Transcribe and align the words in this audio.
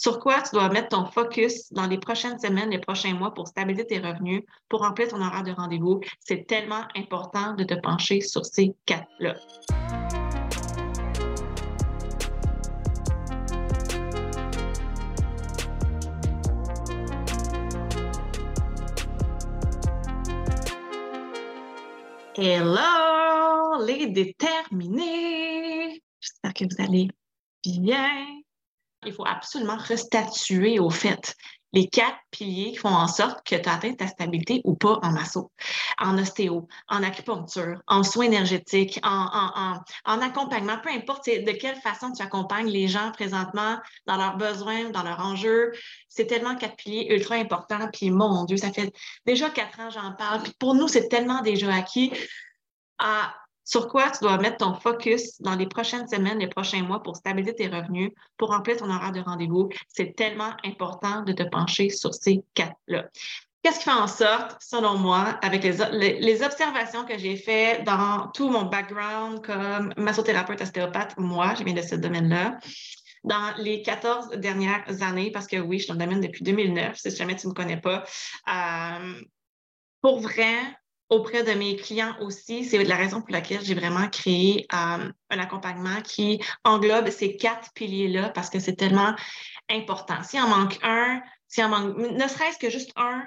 Sur 0.00 0.20
quoi 0.20 0.40
tu 0.42 0.50
dois 0.52 0.68
mettre 0.68 0.90
ton 0.90 1.06
focus 1.06 1.72
dans 1.72 1.88
les 1.88 1.98
prochaines 1.98 2.38
semaines, 2.38 2.70
les 2.70 2.78
prochains 2.78 3.14
mois 3.14 3.34
pour 3.34 3.48
stabiliser 3.48 3.84
tes 3.84 3.98
revenus, 3.98 4.44
pour 4.68 4.82
remplir 4.82 5.08
ton 5.08 5.20
horaire 5.20 5.42
de 5.42 5.50
rendez-vous? 5.50 5.98
C'est 6.20 6.46
tellement 6.46 6.84
important 6.94 7.54
de 7.54 7.64
te 7.64 7.74
pencher 7.74 8.20
sur 8.20 8.46
ces 8.46 8.76
quatre-là. 8.86 9.34
Hello, 22.36 23.84
les 23.84 24.06
déterminés! 24.06 26.00
J'espère 26.20 26.54
que 26.54 26.64
vous 26.66 26.84
allez 26.84 27.08
bien. 27.66 28.38
Il 29.08 29.14
faut 29.14 29.26
absolument 29.26 29.76
restatuer 29.76 30.78
au 30.78 30.90
fait 30.90 31.34
les 31.72 31.88
quatre 31.88 32.18
piliers 32.30 32.72
qui 32.72 32.76
font 32.76 32.88
en 32.88 33.08
sorte 33.08 33.46
que 33.46 33.54
tu 33.54 33.68
atteins 33.68 33.92
ta 33.92 34.06
stabilité 34.06 34.62
ou 34.64 34.74
pas 34.74 34.98
en 35.02 35.12
masso, 35.12 35.50
en 35.98 36.16
ostéo, 36.18 36.66
en 36.88 37.02
acupuncture, 37.02 37.82
en 37.86 38.02
soins 38.02 38.24
énergétiques, 38.24 38.98
en, 39.02 39.80
accompagnement, 40.04 40.78
peu 40.82 40.90
importe 40.90 41.26
de 41.26 41.52
quelle 41.52 41.76
façon 41.76 42.12
tu 42.12 42.22
accompagnes 42.22 42.68
les 42.68 42.88
gens 42.88 43.12
présentement 43.12 43.78
dans 44.06 44.16
leurs 44.16 44.36
besoins, 44.36 44.90
dans 44.90 45.02
leurs 45.02 45.20
enjeux. 45.20 45.72
C'est 46.08 46.26
tellement 46.26 46.56
quatre 46.56 46.76
piliers 46.76 47.12
ultra 47.14 47.34
importants. 47.34 47.88
Puis 47.92 48.10
mon 48.10 48.44
Dieu, 48.44 48.56
ça 48.56 48.72
fait 48.72 48.92
déjà 49.26 49.50
quatre 49.50 49.78
ans 49.80 49.90
j'en 49.90 50.12
parle. 50.14 50.42
Puis 50.42 50.54
pour 50.58 50.74
nous, 50.74 50.88
c'est 50.88 51.08
tellement 51.08 51.42
déjà 51.42 51.74
acquis. 51.74 52.12
Ah, 52.98 53.34
sur 53.68 53.86
quoi 53.86 54.10
tu 54.10 54.20
dois 54.22 54.38
mettre 54.38 54.56
ton 54.56 54.72
focus 54.72 55.42
dans 55.42 55.54
les 55.54 55.66
prochaines 55.66 56.08
semaines, 56.08 56.38
les 56.38 56.48
prochains 56.48 56.82
mois 56.82 57.02
pour 57.02 57.16
stabiliser 57.16 57.54
tes 57.54 57.68
revenus, 57.68 58.12
pour 58.38 58.48
remplir 58.48 58.78
ton 58.78 58.88
horaire 58.88 59.12
de 59.12 59.20
rendez-vous? 59.20 59.68
C'est 59.88 60.16
tellement 60.16 60.52
important 60.64 61.20
de 61.20 61.34
te 61.34 61.42
pencher 61.42 61.90
sur 61.90 62.14
ces 62.14 62.42
quatre-là. 62.54 63.04
Qu'est-ce 63.62 63.80
qui 63.80 63.84
fait 63.84 63.90
en 63.90 64.06
sorte, 64.06 64.56
selon 64.60 64.96
moi, 64.96 65.38
avec 65.42 65.62
les, 65.64 66.42
observations 66.42 67.04
que 67.04 67.18
j'ai 67.18 67.36
faites 67.36 67.84
dans 67.84 68.28
tout 68.28 68.48
mon 68.48 68.64
background 68.64 69.44
comme 69.44 69.92
massothérapeute 69.98 70.62
ostéopathe, 70.62 71.18
moi, 71.18 71.54
je 71.58 71.62
viens 71.62 71.74
de 71.74 71.82
ce 71.82 71.94
domaine-là, 71.94 72.56
dans 73.24 73.52
les 73.58 73.82
14 73.82 74.30
dernières 74.38 75.02
années, 75.02 75.30
parce 75.30 75.46
que 75.46 75.58
oui, 75.58 75.78
je 75.78 75.84
suis 75.84 75.92
dans 75.92 75.98
le 75.98 76.06
domaine 76.06 76.22
depuis 76.22 76.42
2009, 76.42 76.96
si 76.96 77.14
jamais 77.14 77.36
tu 77.36 77.48
ne 77.48 77.50
me 77.50 77.54
connais 77.54 77.76
pas. 77.76 78.02
Euh, 78.48 79.20
pour 80.00 80.20
vrai, 80.20 80.56
auprès 81.10 81.42
de 81.42 81.52
mes 81.52 81.76
clients 81.76 82.14
aussi. 82.20 82.64
C'est 82.64 82.82
la 82.84 82.96
raison 82.96 83.20
pour 83.20 83.30
laquelle 83.30 83.64
j'ai 83.64 83.74
vraiment 83.74 84.08
créé 84.08 84.66
euh, 84.72 85.10
un 85.30 85.38
accompagnement 85.38 86.00
qui 86.02 86.40
englobe 86.64 87.10
ces 87.10 87.36
quatre 87.36 87.72
piliers-là 87.74 88.30
parce 88.30 88.50
que 88.50 88.58
c'est 88.58 88.76
tellement 88.76 89.14
important. 89.70 90.22
S'il 90.22 90.40
en 90.40 90.48
manque 90.48 90.78
un, 90.82 91.20
s'il 91.46 91.64
en 91.64 91.68
manque, 91.68 91.96
ne 91.96 92.28
serait-ce 92.28 92.58
que 92.58 92.70
juste 92.70 92.92
un 92.96 93.24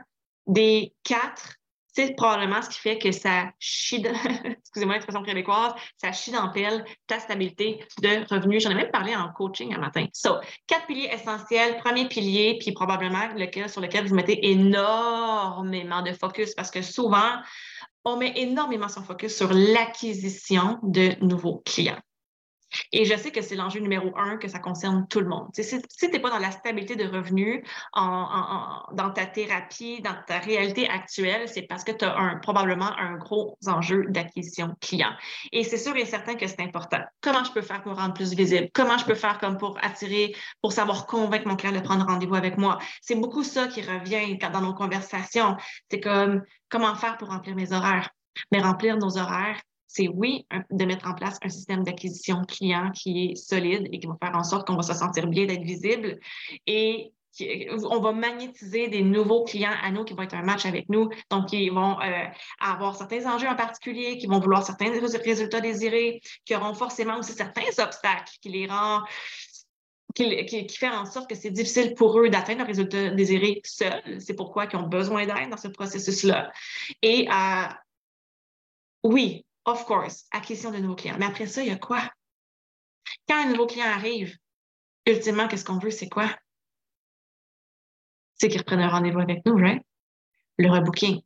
des 0.48 0.94
quatre, 1.04 1.56
c'est 1.94 2.16
probablement 2.16 2.62
ce 2.62 2.70
qui 2.70 2.80
fait 2.80 2.98
que 2.98 3.12
ça 3.12 3.52
chie, 3.60 4.04
excusez-moi 4.46 4.96
l'expression 4.96 5.24
québécoise, 5.24 5.74
ça 5.98 6.12
chie 6.12 6.32
dans 6.32 6.50
pelle 6.50 6.86
ta 7.06 7.20
stabilité 7.20 7.84
de 8.02 8.34
revenus. 8.34 8.64
J'en 8.64 8.70
ai 8.72 8.76
même 8.76 8.92
parlé 8.92 9.16
en 9.16 9.30
coaching 9.34 9.74
un 9.74 9.80
matin. 9.80 10.06
So, 10.14 10.38
quatre 10.68 10.88
piliers 10.88 11.10
essentiels. 11.12 11.78
Premier 11.80 12.08
pilier, 12.08 12.58
puis 12.60 12.72
probablement 12.72 13.28
lequel, 13.36 13.70
sur 13.70 13.82
lequel 13.82 14.08
vous 14.08 14.16
mettez 14.16 14.52
énormément 14.52 16.02
de 16.02 16.14
focus 16.14 16.54
parce 16.56 16.72
que 16.72 16.82
souvent, 16.82 17.42
on 18.06 18.18
met 18.18 18.34
énormément 18.36 18.90
son 18.90 19.04
focus 19.04 19.36
sur 19.36 19.54
l'acquisition 19.54 20.80
de 20.84 21.14
nouveaux 21.24 21.62
clients. 21.66 22.00
Et 22.92 23.06
je 23.06 23.16
sais 23.16 23.32
que 23.32 23.42
c'est 23.42 23.56
l'enjeu 23.56 23.80
numéro 23.80 24.12
un, 24.18 24.38
que 24.38 24.48
ça 24.48 24.60
concerne 24.60 25.08
tout 25.08 25.20
le 25.20 25.28
monde. 25.28 25.50
si 25.54 25.82
tu 25.82 26.08
n'es 26.10 26.20
pas 26.20 26.30
dans 26.30 26.40
la 26.40 26.52
stabilité 26.52 26.96
de 26.96 27.08
revenus, 27.08 27.64
dans 27.96 29.12
ta 29.14 29.26
thérapie, 29.26 30.02
dans 30.02 30.16
ta 30.28 30.40
réalité 30.40 30.90
actuelle, 30.90 31.48
c'est 31.48 31.64
parce 31.64 31.84
que 31.84 31.92
tu 31.92 32.06
as 32.06 32.40
probablement 32.42 32.92
un 32.98 33.18
gros 33.18 33.58
enjeu 33.68 34.06
d'acquisition 34.10 34.76
client. 34.82 35.12
Et 35.52 35.64
c'est 35.64 35.78
sûr 35.78 35.96
et 35.96 36.06
certain 36.06 36.36
que 36.36 36.48
c'est 36.48 36.62
important. 36.62 37.00
Comment 37.22 37.44
je 37.44 37.52
peux 37.52 37.62
faire 37.62 37.82
pour 37.82 37.96
rendre 37.96 38.14
plus 38.14 38.34
visible? 38.34 38.70
Comment 38.74 38.98
je 38.98 39.06
peux 39.06 39.16
faire 39.16 39.40
comme 39.40 39.58
pour 39.58 39.78
attirer, 39.82 40.36
pour 40.62 40.72
savoir 40.72 41.06
convaincre 41.06 41.48
mon 41.48 41.56
client 41.56 41.74
de 41.74 41.80
prendre 41.80 42.06
rendez-vous 42.06 42.36
avec 42.36 42.58
moi? 42.58 42.78
C'est 43.02 43.16
beaucoup 43.16 43.44
ça 43.44 43.68
qui 43.68 43.82
revient 43.82 44.38
dans 44.38 44.62
nos 44.62 44.74
conversations. 44.74 45.58
C'est 45.90 46.00
comme 46.00 46.44
comment 46.70 46.96
faire 46.96 47.18
pour 47.18 47.30
remplir 47.30 47.56
mes 47.56 47.74
horaires? 47.74 48.10
Mais 48.52 48.62
remplir 48.62 48.98
nos 48.98 49.18
horaires, 49.18 49.60
c'est 49.94 50.08
oui, 50.08 50.46
de 50.70 50.86
mettre 50.86 51.08
en 51.08 51.14
place 51.14 51.38
un 51.44 51.50
système 51.50 51.84
d'acquisition 51.84 52.44
client 52.48 52.92
qui 52.92 53.26
est 53.26 53.36
solide 53.36 53.90
et 53.92 54.00
qui 54.00 54.08
va 54.08 54.16
faire 54.22 54.36
en 54.36 54.44
sorte 54.44 54.66
qu'on 54.66 54.78
va 54.78 54.84
se 54.84 54.94
sentir 54.94 55.28
bien 55.28 55.46
d'être 55.46 55.64
visible 55.64 56.18
et 56.66 57.12
on 57.90 58.00
va 58.00 58.12
magnétiser 58.12 58.88
des 58.90 59.02
nouveaux 59.02 59.44
clients 59.44 59.74
à 59.82 59.92
nous 59.92 60.04
qui 60.04 60.14
vont 60.14 60.24
être 60.24 60.36
un 60.36 60.44
match 60.44 60.66
avec 60.66 60.90
nous, 60.90 61.10
donc 61.30 61.48
qui 61.48 61.70
vont 61.70 62.00
euh, 62.02 62.26
avoir 62.60 62.96
certains 62.96 63.26
enjeux 63.26 63.48
en 63.48 63.56
particulier, 63.56 64.18
qui 64.18 64.28
vont 64.28 64.40
vouloir 64.40 64.66
certains 64.66 64.92
résultats 64.92 65.62
désirés, 65.62 66.22
qui 66.46 66.56
auront 66.56 66.74
forcément 66.74 67.20
aussi 67.20 67.34
certains 67.34 67.84
obstacles 67.84 68.34
qui 68.42 68.50
les 68.50 68.68
rendent 68.68 69.04
qui, 70.14 70.46
qui, 70.46 70.88
en 70.88 71.06
sorte 71.06 71.30
que 71.30 71.36
c'est 71.36 71.52
difficile 71.52 71.96
pour 71.96 72.20
eux 72.20 72.30
d'atteindre 72.30 72.62
le 72.62 72.68
résultat 72.68 73.12
désiré 73.12 73.62
seuls. 73.64 74.20
C'est 74.20 74.36
pourquoi 74.36 74.66
ils 74.66 74.76
ont 74.76 74.88
besoin 74.88 75.26
d'aide 75.26 75.50
dans 75.50 75.58
ce 75.58 75.70
processus-là. 75.70 76.52
Et 77.02 77.30
euh, 77.30 77.68
oui, 79.04 79.46
Of 79.66 79.86
course, 79.86 80.26
acquisition 80.32 80.72
de 80.72 80.78
nouveaux 80.78 80.96
clients. 80.96 81.18
Mais 81.20 81.26
après 81.26 81.46
ça, 81.46 81.62
il 81.62 81.68
y 81.68 81.72
a 81.72 81.78
quoi? 81.78 82.02
Quand 83.28 83.44
un 83.44 83.50
nouveau 83.50 83.68
client 83.68 83.86
arrive, 83.88 84.36
ultimement, 85.06 85.48
qu'est-ce 85.48 85.66
qu'on 85.66 85.78
veut? 85.78 85.92
C'est 85.92 86.10
quoi? 86.10 86.30
C'est 88.36 88.48
qu'il 88.48 88.60
reprenne 88.60 88.80
un 88.80 88.90
rendez-vous 88.90 89.20
avec 89.20 89.46
nous, 89.46 89.56
right? 89.56 89.84
Le 90.58 90.70
rebooking. 90.70 91.22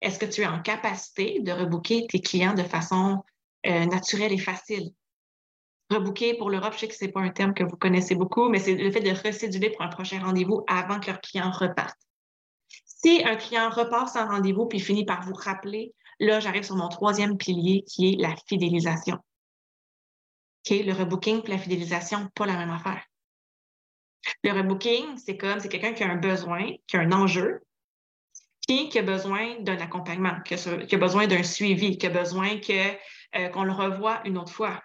Est-ce 0.00 0.18
que 0.18 0.26
tu 0.26 0.42
es 0.42 0.46
en 0.46 0.62
capacité 0.62 1.40
de 1.40 1.52
rebooker 1.52 2.06
tes 2.06 2.20
clients 2.20 2.54
de 2.54 2.62
façon 2.62 3.22
euh, 3.66 3.84
naturelle 3.86 4.32
et 4.32 4.38
facile? 4.38 4.92
Rebooker 5.90 6.34
pour 6.34 6.50
l'Europe, 6.50 6.74
je 6.74 6.80
sais 6.80 6.88
que 6.88 6.94
ce 6.94 7.04
n'est 7.04 7.12
pas 7.12 7.20
un 7.20 7.30
terme 7.30 7.54
que 7.54 7.62
vous 7.62 7.76
connaissez 7.76 8.14
beaucoup, 8.14 8.48
mais 8.48 8.58
c'est 8.58 8.74
le 8.74 8.90
fait 8.90 9.00
de 9.00 9.10
recéduler 9.10 9.70
pour 9.70 9.82
un 9.82 9.88
prochain 9.88 10.18
rendez-vous 10.20 10.64
avant 10.66 10.98
que 10.98 11.06
leur 11.06 11.20
client 11.20 11.50
reparte. 11.50 11.96
Si 12.84 13.22
un 13.24 13.36
client 13.36 13.70
repart 13.70 14.08
sans 14.08 14.26
rendez-vous 14.26 14.66
puis 14.66 14.80
finit 14.80 15.04
par 15.04 15.22
vous 15.22 15.34
rappeler, 15.34 15.94
Là, 16.18 16.40
j'arrive 16.40 16.64
sur 16.64 16.76
mon 16.76 16.88
troisième 16.88 17.36
pilier 17.36 17.84
qui 17.86 18.12
est 18.12 18.16
la 18.16 18.34
fidélisation. 18.48 19.18
Le 20.68 20.92
rebooking 20.92 21.42
et 21.44 21.48
la 21.48 21.58
fidélisation, 21.58 22.28
pas 22.34 22.46
la 22.46 22.56
même 22.56 22.70
affaire. 22.70 23.04
Le 24.42 24.52
rebooking, 24.52 25.16
c'est 25.16 25.36
comme, 25.36 25.60
c'est 25.60 25.68
quelqu'un 25.68 25.92
qui 25.92 26.02
a 26.02 26.10
un 26.10 26.16
besoin, 26.16 26.72
qui 26.86 26.96
a 26.96 27.00
un 27.00 27.12
enjeu, 27.12 27.60
puis 28.66 28.88
qui 28.88 28.98
a 28.98 29.02
besoin 29.02 29.60
d'un 29.60 29.78
accompagnement, 29.78 30.40
qui 30.44 30.54
a, 30.54 30.98
besoin 30.98 31.26
d'un 31.26 31.44
suivi, 31.44 31.98
qui 31.98 32.06
a 32.06 32.10
besoin 32.10 32.58
euh, 32.68 33.48
qu'on 33.50 33.62
le 33.62 33.72
revoie 33.72 34.20
une 34.24 34.38
autre 34.38 34.52
fois. 34.52 34.82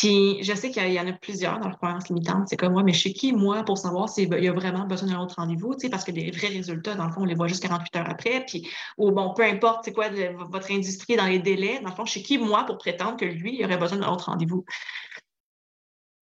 Puis 0.00 0.42
je 0.42 0.54
sais 0.54 0.70
qu'il 0.70 0.90
y 0.90 0.98
en 0.98 1.06
a 1.06 1.12
plusieurs 1.12 1.58
dans 1.60 1.68
la 1.68 1.74
croyance 1.74 2.08
limitante. 2.08 2.48
C'est 2.48 2.56
comme 2.56 2.72
moi, 2.72 2.82
mais 2.82 2.94
chez 2.94 3.12
qui, 3.12 3.34
moi, 3.34 3.64
pour 3.64 3.76
savoir 3.76 4.08
s'il 4.08 4.32
y 4.32 4.48
a 4.48 4.52
vraiment 4.54 4.86
besoin 4.86 5.10
d'un 5.10 5.20
autre 5.20 5.34
rendez-vous, 5.36 5.76
parce 5.90 6.04
que 6.04 6.10
les 6.10 6.30
vrais 6.30 6.46
résultats, 6.46 6.94
dans 6.94 7.04
le 7.04 7.12
fond, 7.12 7.20
on 7.20 7.24
les 7.26 7.34
voit 7.34 7.48
juste 7.48 7.62
48 7.62 7.96
heures 7.96 8.08
après. 8.08 8.46
Puis, 8.46 8.66
ou 8.96 9.10
bon, 9.10 9.34
peu 9.34 9.42
importe, 9.42 9.84
c'est 9.84 9.92
quoi 9.92 10.08
votre 10.48 10.70
industrie 10.72 11.16
dans 11.16 11.26
les 11.26 11.38
délais, 11.38 11.80
dans 11.80 11.90
le 11.90 11.94
fond, 11.94 12.06
chez 12.06 12.22
qui, 12.22 12.38
moi, 12.38 12.64
pour 12.64 12.78
prétendre 12.78 13.18
que 13.18 13.26
lui, 13.26 13.58
il 13.58 13.64
aurait 13.66 13.76
besoin 13.76 13.98
d'un 13.98 14.08
autre 14.10 14.24
rendez-vous? 14.30 14.64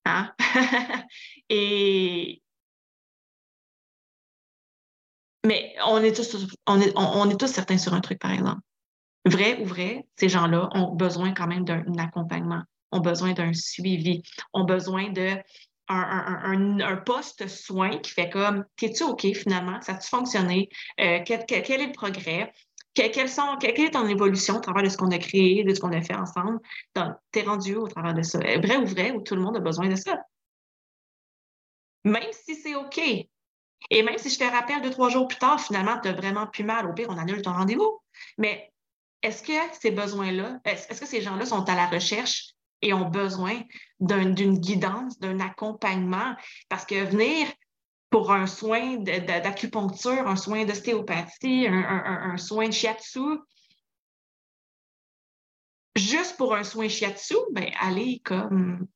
Hein? 0.07 0.35
Et. 1.49 2.43
Mais 5.47 5.77
on 5.87 6.03
est 6.03 6.17
tous, 6.17 6.49
on 6.67 6.81
est, 6.81 6.93
on 6.97 7.31
est 7.31 7.39
tous 7.39 7.47
certains 7.47 7.79
sur 7.79 7.95
un 7.95 8.01
truc, 8.01 8.19
par 8.19 8.33
exemple. 8.33 8.61
Vrai 9.25 9.61
ou 9.61 9.67
vrai, 9.67 10.05
ces 10.17 10.29
gens-là 10.29 10.69
ont 10.73 10.97
besoin 10.97 11.33
quand 11.33 11.47
même 11.47 11.65
d'un 11.65 11.85
accompagnement 11.99 12.65
ont 12.93 13.01
besoin 13.01 13.33
d'un 13.33 13.53
suivi, 13.53 14.23
ont 14.53 14.65
besoin 14.65 15.11
de 15.11 15.37
un, 15.89 16.97
poste-soin 16.97 17.99
qui 17.99 18.11
fait 18.11 18.31
comme 18.31 18.65
T'es-tu 18.77 19.05
OK 19.05 19.27
finalement? 19.35 19.81
Ça 19.81 19.93
a-tu 19.93 20.09
fonctionné? 20.09 20.69
Euh, 21.01 21.21
quel, 21.25 21.41
est 21.51 21.87
le 21.87 21.93
progrès? 21.93 22.53
sont, 23.29 23.57
quelle, 23.61 23.81
est 23.81 23.91
ton 23.91 24.07
évolution 24.07 24.57
au 24.57 24.61
travers 24.61 24.83
de 24.83 24.89
ce 24.89 24.97
qu'on 24.97 25.11
a 25.11 25.19
créé, 25.19 25.65
de 25.65 25.75
ce 25.75 25.81
qu'on 25.81 25.93
a 25.93 26.03
fait 26.03 26.15
ensemble? 26.15 26.59
T'es 27.33 27.43
rendu 27.43 27.77
au 27.77 27.89
travers 27.89 28.15
de 28.15 28.23
ça? 28.23 28.39
Vrai 28.39 28.77
ou 28.77 28.87
vrai, 28.87 29.13
où 29.13 29.23
tout 29.23 29.35
le 29.35 29.43
monde 29.43 29.57
a 29.57 29.61
besoin 29.61 29.89
de 29.89 29.97
ça? 29.97 30.19
Même 32.05 32.33
si 32.33 32.55
c'est 32.55 32.75
OK. 32.75 32.99
Et 33.91 34.03
même 34.03 34.19
si 34.19 34.29
je 34.29 34.39
te 34.39 34.45
rappelle 34.45 34.83
deux, 34.83 34.91
trois 34.91 35.09
jours 35.09 35.29
plus 35.29 35.39
tard, 35.39 35.61
finalement, 35.61 35.99
tu 36.01 36.09
as 36.09 36.13
vraiment 36.13 36.47
plus 36.47 36.65
mal, 36.65 36.87
au 36.87 36.93
pire, 36.93 37.07
on 37.09 37.17
annule 37.17 37.43
ton 37.43 37.53
rendez-vous. 37.53 38.01
Mais 38.37 38.73
est-ce 39.23 39.43
que 39.43 39.53
ces 39.81 39.91
besoins-là, 39.91 40.61
est-ce 40.65 41.01
que 41.01 41.07
ces 41.07 41.23
gens-là 41.23 41.47
sont 41.47 41.69
à 41.69 41.75
la 41.75 41.87
recherche 41.87 42.55
et 42.83 42.93
ont 42.93 43.09
besoin 43.09 43.61
d'une 44.01 44.59
guidance, 44.59 45.19
d'un 45.19 45.41
accompagnement. 45.41 46.35
Parce 46.69 46.85
que 46.85 47.05
venir 47.05 47.49
pour 48.11 48.33
un 48.33 48.47
soin 48.47 48.97
d'acupuncture, 48.97 50.27
un 50.27 50.37
soin 50.37 50.65
d'ostéopathie, 50.65 51.67
un, 51.69 52.37
soin 52.37 52.69
de 52.69 52.73
shiatsu, 52.73 53.39
juste 55.97 56.37
pour 56.37 56.55
un 56.55 56.65
soin 56.65 56.89
shiatsu, 56.89 57.37
ben, 57.53 57.71
allez 57.81 58.21
comme 58.25 58.87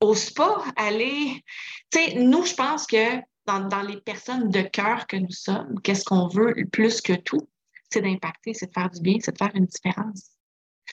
ose 0.00 0.30
pas 0.30 0.64
aller. 0.76 1.42
Tu 1.90 1.98
sais, 1.98 2.14
nous, 2.14 2.44
je 2.44 2.54
pense 2.54 2.86
que 2.86 3.20
dans, 3.46 3.60
dans 3.68 3.82
les 3.82 4.00
personnes 4.00 4.50
de 4.50 4.62
cœur 4.62 5.06
que 5.06 5.16
nous 5.16 5.30
sommes, 5.30 5.80
qu'est-ce 5.82 6.04
qu'on 6.04 6.28
veut 6.28 6.54
plus 6.70 7.00
que 7.00 7.14
tout? 7.14 7.48
C'est 7.90 8.02
d'impacter, 8.02 8.54
c'est 8.54 8.66
de 8.66 8.72
faire 8.72 8.90
du 8.90 9.00
bien, 9.00 9.16
c'est 9.20 9.32
de 9.32 9.38
faire 9.38 9.54
une 9.54 9.66
différence. 9.66 10.39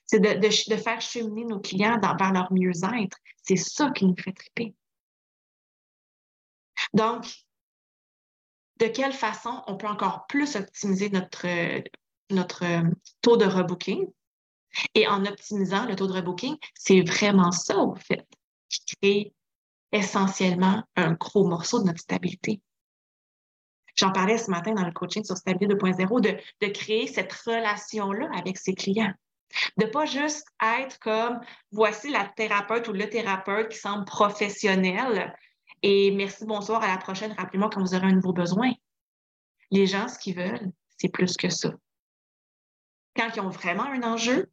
C'est 0.06 0.20
de, 0.20 0.40
de, 0.40 0.78
faire 0.78 1.02
cheminer 1.02 1.46
nos 1.46 1.60
clients 1.60 2.00
vers 2.00 2.32
leur 2.32 2.52
mieux-être. 2.54 3.18
C'est 3.44 3.56
ça 3.56 3.92
qui 3.92 4.06
nous 4.06 4.16
fait 4.16 4.34
triper. 4.34 4.76
Donc, 6.94 7.26
de 8.78 8.88
quelle 8.88 9.14
façon 9.14 9.64
on 9.68 9.76
peut 9.76 9.88
encore 9.88 10.28
plus 10.28 10.56
optimiser 10.56 11.10
notre, 11.10 11.48
notre 12.30 12.64
taux 13.22 13.38
de 13.38 13.46
rebooking? 13.46 14.08
Et 14.94 15.08
en 15.08 15.26
optimisant 15.26 15.86
le 15.86 15.96
taux 15.96 16.08
de 16.08 16.14
rebooking, 16.14 16.56
c'est 16.76 17.02
vraiment 17.02 17.52
ça, 17.52 17.78
au 17.78 17.96
fait, 17.96 18.28
qui 18.70 18.96
crée 19.02 19.34
essentiellement 19.92 20.84
un 20.96 21.14
gros 21.14 21.48
morceau 21.48 21.80
de 21.80 21.86
notre 21.86 22.02
stabilité. 22.02 22.62
J'en 23.96 24.12
parlais 24.12 24.38
ce 24.38 24.52
matin 24.52 24.74
dans 24.74 24.86
le 24.86 24.92
coaching 24.92 25.24
sur 25.24 25.36
Stabilité 25.36 25.74
2.0 25.74 26.22
de, 26.22 26.38
de 26.62 26.72
créer 26.72 27.08
cette 27.08 27.34
relation-là 27.34 28.30
avec 28.36 28.58
ses 28.58 28.76
clients. 28.76 29.14
De 29.78 29.86
pas 29.86 30.06
juste 30.06 30.48
être 30.62 31.00
comme 31.00 31.40
voici 31.72 32.10
la 32.12 32.26
thérapeute 32.26 32.88
ou 32.88 32.94
le 32.94 33.10
thérapeute 33.10 33.70
qui 33.70 33.78
semble 33.78 34.06
professionnel 34.06 35.34
et 35.84 36.12
merci, 36.12 36.46
bonsoir, 36.46 36.84
à 36.84 36.88
la 36.88 36.98
prochaine, 36.98 37.34
rappelez-moi 37.38 37.70
quand 37.72 37.82
vous 37.82 37.94
aurez 37.94 38.08
un 38.08 38.14
nouveau 38.14 38.34
besoin. 38.34 38.72
Les 39.70 39.86
gens, 39.86 40.08
ce 40.08 40.18
qu'ils 40.18 40.36
veulent, 40.36 40.72
c'est 40.98 41.10
plus 41.10 41.38
que 41.38 41.50
ça. 41.50 41.72
Quand 43.16 43.30
ils 43.36 43.42
ont 43.42 43.50
vraiment 43.50 43.86
un 43.86 44.02
enjeu, 44.04 44.52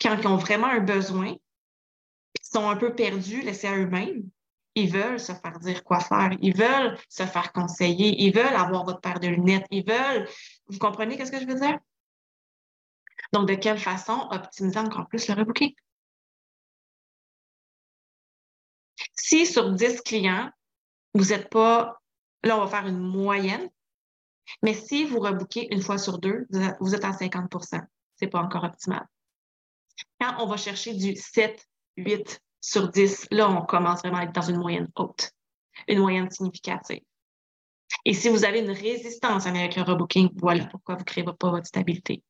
quand 0.00 0.16
ils 0.18 0.26
ont 0.26 0.36
vraiment 0.36 0.66
un 0.66 0.80
besoin, 0.80 1.28
ils 1.28 2.46
sont 2.46 2.68
un 2.68 2.76
peu 2.76 2.94
perdus, 2.94 3.42
laissés 3.42 3.68
à 3.68 3.76
eux-mêmes, 3.76 4.28
ils 4.74 4.90
veulent 4.90 5.20
se 5.20 5.32
faire 5.32 5.58
dire 5.60 5.84
quoi 5.84 6.00
faire, 6.00 6.30
ils 6.40 6.56
veulent 6.56 6.98
se 7.08 7.24
faire 7.24 7.52
conseiller, 7.52 8.22
ils 8.22 8.34
veulent 8.34 8.56
avoir 8.56 8.84
votre 8.84 9.00
paire 9.00 9.20
de 9.20 9.28
lunettes, 9.28 9.66
ils 9.70 9.86
veulent. 9.86 10.28
Vous 10.66 10.78
comprenez 10.78 11.16
qu'est-ce 11.16 11.30
que 11.30 11.40
je 11.40 11.46
veux 11.46 11.60
dire? 11.60 11.78
Donc, 13.32 13.48
de 13.48 13.54
quelle 13.54 13.78
façon 13.78 14.28
optimiser 14.30 14.78
encore 14.78 15.08
plus 15.08 15.28
le 15.28 15.34
rebooking? 15.34 15.74
Si 19.14 19.46
sur 19.46 19.72
10 19.72 20.02
clients, 20.02 20.50
vous 21.14 21.26
n'êtes 21.26 21.48
pas, 21.48 22.00
là, 22.42 22.56
on 22.56 22.64
va 22.64 22.66
faire 22.66 22.86
une 22.86 22.98
moyenne, 22.98 23.68
mais 24.62 24.74
si 24.74 25.04
vous 25.04 25.20
rebookez 25.20 25.72
une 25.72 25.82
fois 25.82 25.98
sur 25.98 26.18
deux, 26.18 26.46
vous 26.80 26.94
êtes 26.94 27.04
à 27.04 27.12
50 27.12 27.52
Ce 27.62 27.76
n'est 28.20 28.28
pas 28.28 28.40
encore 28.40 28.64
optimal. 28.64 29.06
Quand 30.20 30.36
on 30.40 30.46
va 30.46 30.56
chercher 30.56 30.94
du 30.94 31.16
7, 31.16 31.66
8 31.96 32.40
sur 32.60 32.88
10, 32.88 33.28
là, 33.30 33.48
on 33.50 33.62
commence 33.62 34.00
vraiment 34.00 34.18
à 34.18 34.24
être 34.24 34.32
dans 34.32 34.42
une 34.42 34.58
moyenne 34.58 34.88
haute, 34.96 35.32
une 35.88 36.00
moyenne 36.00 36.30
significative. 36.30 37.02
Et 38.04 38.14
si 38.14 38.28
vous 38.28 38.44
avez 38.44 38.60
une 38.60 38.70
résistance 38.70 39.46
avec 39.46 39.76
le 39.76 39.82
rebooking, 39.82 40.30
voilà 40.36 40.66
pourquoi 40.66 40.94
vous 40.94 41.02
ne 41.02 41.04
créez 41.04 41.24
pas 41.24 41.50
votre 41.50 41.66
stabilité. 41.66 42.22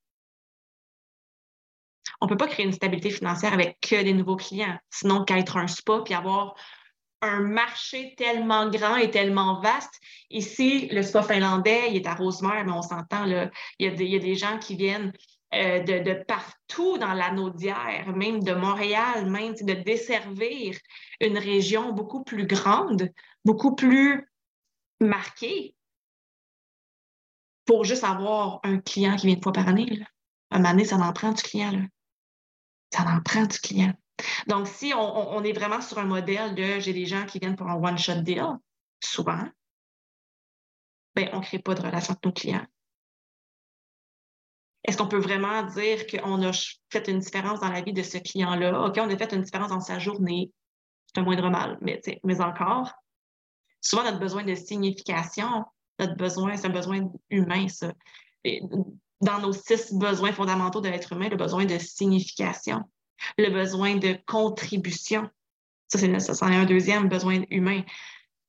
On 2.23 2.27
ne 2.27 2.29
peut 2.29 2.37
pas 2.37 2.47
créer 2.47 2.65
une 2.65 2.73
stabilité 2.73 3.11
financière 3.11 3.53
avec 3.53 3.81
que 3.81 4.01
des 4.01 4.13
nouveaux 4.13 4.37
clients, 4.37 4.79
sinon 4.91 5.25
qu'être 5.25 5.57
un 5.57 5.67
spa 5.67 6.03
puis 6.05 6.15
avoir 6.15 6.55
un 7.21 7.41
marché 7.41 8.15
tellement 8.17 8.71
grand 8.71 8.95
et 8.95 9.11
tellement 9.11 9.61
vaste. 9.61 10.01
Ici, 10.31 10.87
le 10.93 11.03
spa 11.03 11.25
finlandais, 11.25 11.91
il 11.91 11.97
est 11.97 12.07
à 12.07 12.15
Rosemère, 12.15 12.65
mais 12.65 12.71
on 12.71 12.83
s'entend, 12.83 13.25
il, 13.27 13.51
y 13.81 14.17
a 14.17 14.19
des 14.21 14.35
gens 14.37 14.57
qui 14.61 14.77
viennent 14.77 15.13
euh, 15.53 15.81
de, 15.81 16.23
partout 16.23 16.97
dans 16.97 17.13
l'anneau 17.13 17.51
d'hier, 17.51 18.05
même 18.15 18.41
de 18.41 18.55
Montréal, 18.55 19.29
même 19.29 19.55
de 19.55 19.75
desservir 19.75 20.79
une 21.21 21.39
région 21.39 21.93
beaucoup 21.93 22.23
plus 22.23 22.47
grande, 22.47 23.11
beaucoup 23.45 23.75
plus 23.75 24.31
marquée 25.01 25.75
pour 27.65 27.85
juste 27.85 28.05
avoir 28.05 28.61
un 28.63 28.79
client 28.79 29.17
qui 29.17 29.27
vient 29.27 29.35
une 29.35 29.43
fois 29.43 29.53
par 29.53 29.67
année. 29.67 29.87
Là. 29.87 30.07
Un 30.53 30.65
année, 30.65 30.85
ça 30.85 30.99
en 30.99 31.13
prend 31.13 31.33
du 31.33 31.43
client. 31.43 31.73
Là. 31.73 31.81
Ça 32.93 33.05
en 33.05 33.21
prend 33.21 33.47
du 33.47 33.59
client. 33.59 33.95
Donc, 34.47 34.69
si 34.69 34.93
on, 34.95 35.43
est 35.43 35.53
vraiment 35.53 35.81
sur 35.81 35.99
un 35.99 36.05
modèle 36.05 36.55
de 36.55 36.81
j'ai 36.81 36.93
des 36.93 37.07
gens 37.07 37.27
qui 37.27 37.39
viennent 37.39 37.57
pour 37.57 37.69
un 37.69 37.75
one-shot 37.75 38.21
deal, 38.23 38.47
souvent, 39.01 39.49
ben, 41.15 41.29
on 41.33 41.39
ne 41.39 41.43
crée 41.43 41.59
pas 41.59 41.75
de 41.75 41.83
relation 41.83 42.13
avec 42.13 42.25
nos 42.25 42.33
clients. 42.33 42.67
Est-ce 44.85 44.97
qu'on 44.97 45.09
peut 45.09 45.19
vraiment 45.19 45.63
dire 45.63 46.07
qu'on 46.07 46.43
a 46.43 46.53
fait 46.91 47.09
une 47.09 47.21
différence 47.21 47.61
dans 47.61 47.71
la 47.71 47.83
vie 47.83 47.93
de 47.93 48.03
ce 48.03 48.19
client-là? 48.19 48.87
OK, 48.87 48.99
on 48.99 49.11
a 49.11 49.17
fait 49.17 49.33
une 49.33 49.43
différence 49.43 49.71
dans 49.71 49.81
sa 49.81 49.99
journée. 49.99 50.53
C'est 51.07 51.21
un 51.21 51.25
moindre 51.25 51.51
mal, 51.51 51.79
mais, 51.81 52.01
mais 52.25 52.41
encore, 52.41 52.93
souvent 53.81 54.05
notre 54.05 54.19
besoin 54.19 54.45
de 54.45 54.55
signification, 54.55 55.65
notre 55.99 56.17
besoin, 56.17 56.57
c'est 56.57 56.67
un 56.67 56.71
besoin 56.71 57.11
humain, 57.31 57.69
ça. 57.69 57.93
Dans 59.23 59.41
nos 59.41 59.53
six 59.53 59.95
besoins 59.95 60.33
fondamentaux 60.33 60.81
de 60.81 60.89
l'être 60.89 61.13
humain, 61.13 61.29
le 61.29 61.37
besoin 61.37 61.65
de 61.65 61.79
signification 61.79 62.85
le 63.39 63.51
besoin 63.51 63.97
de 63.97 64.19
contribution. 64.27 65.31
Ça, 65.89 65.99
c'est 65.99 66.43
un 66.43 66.65
deuxième 66.65 67.09
besoin 67.09 67.43
humain. 67.51 67.83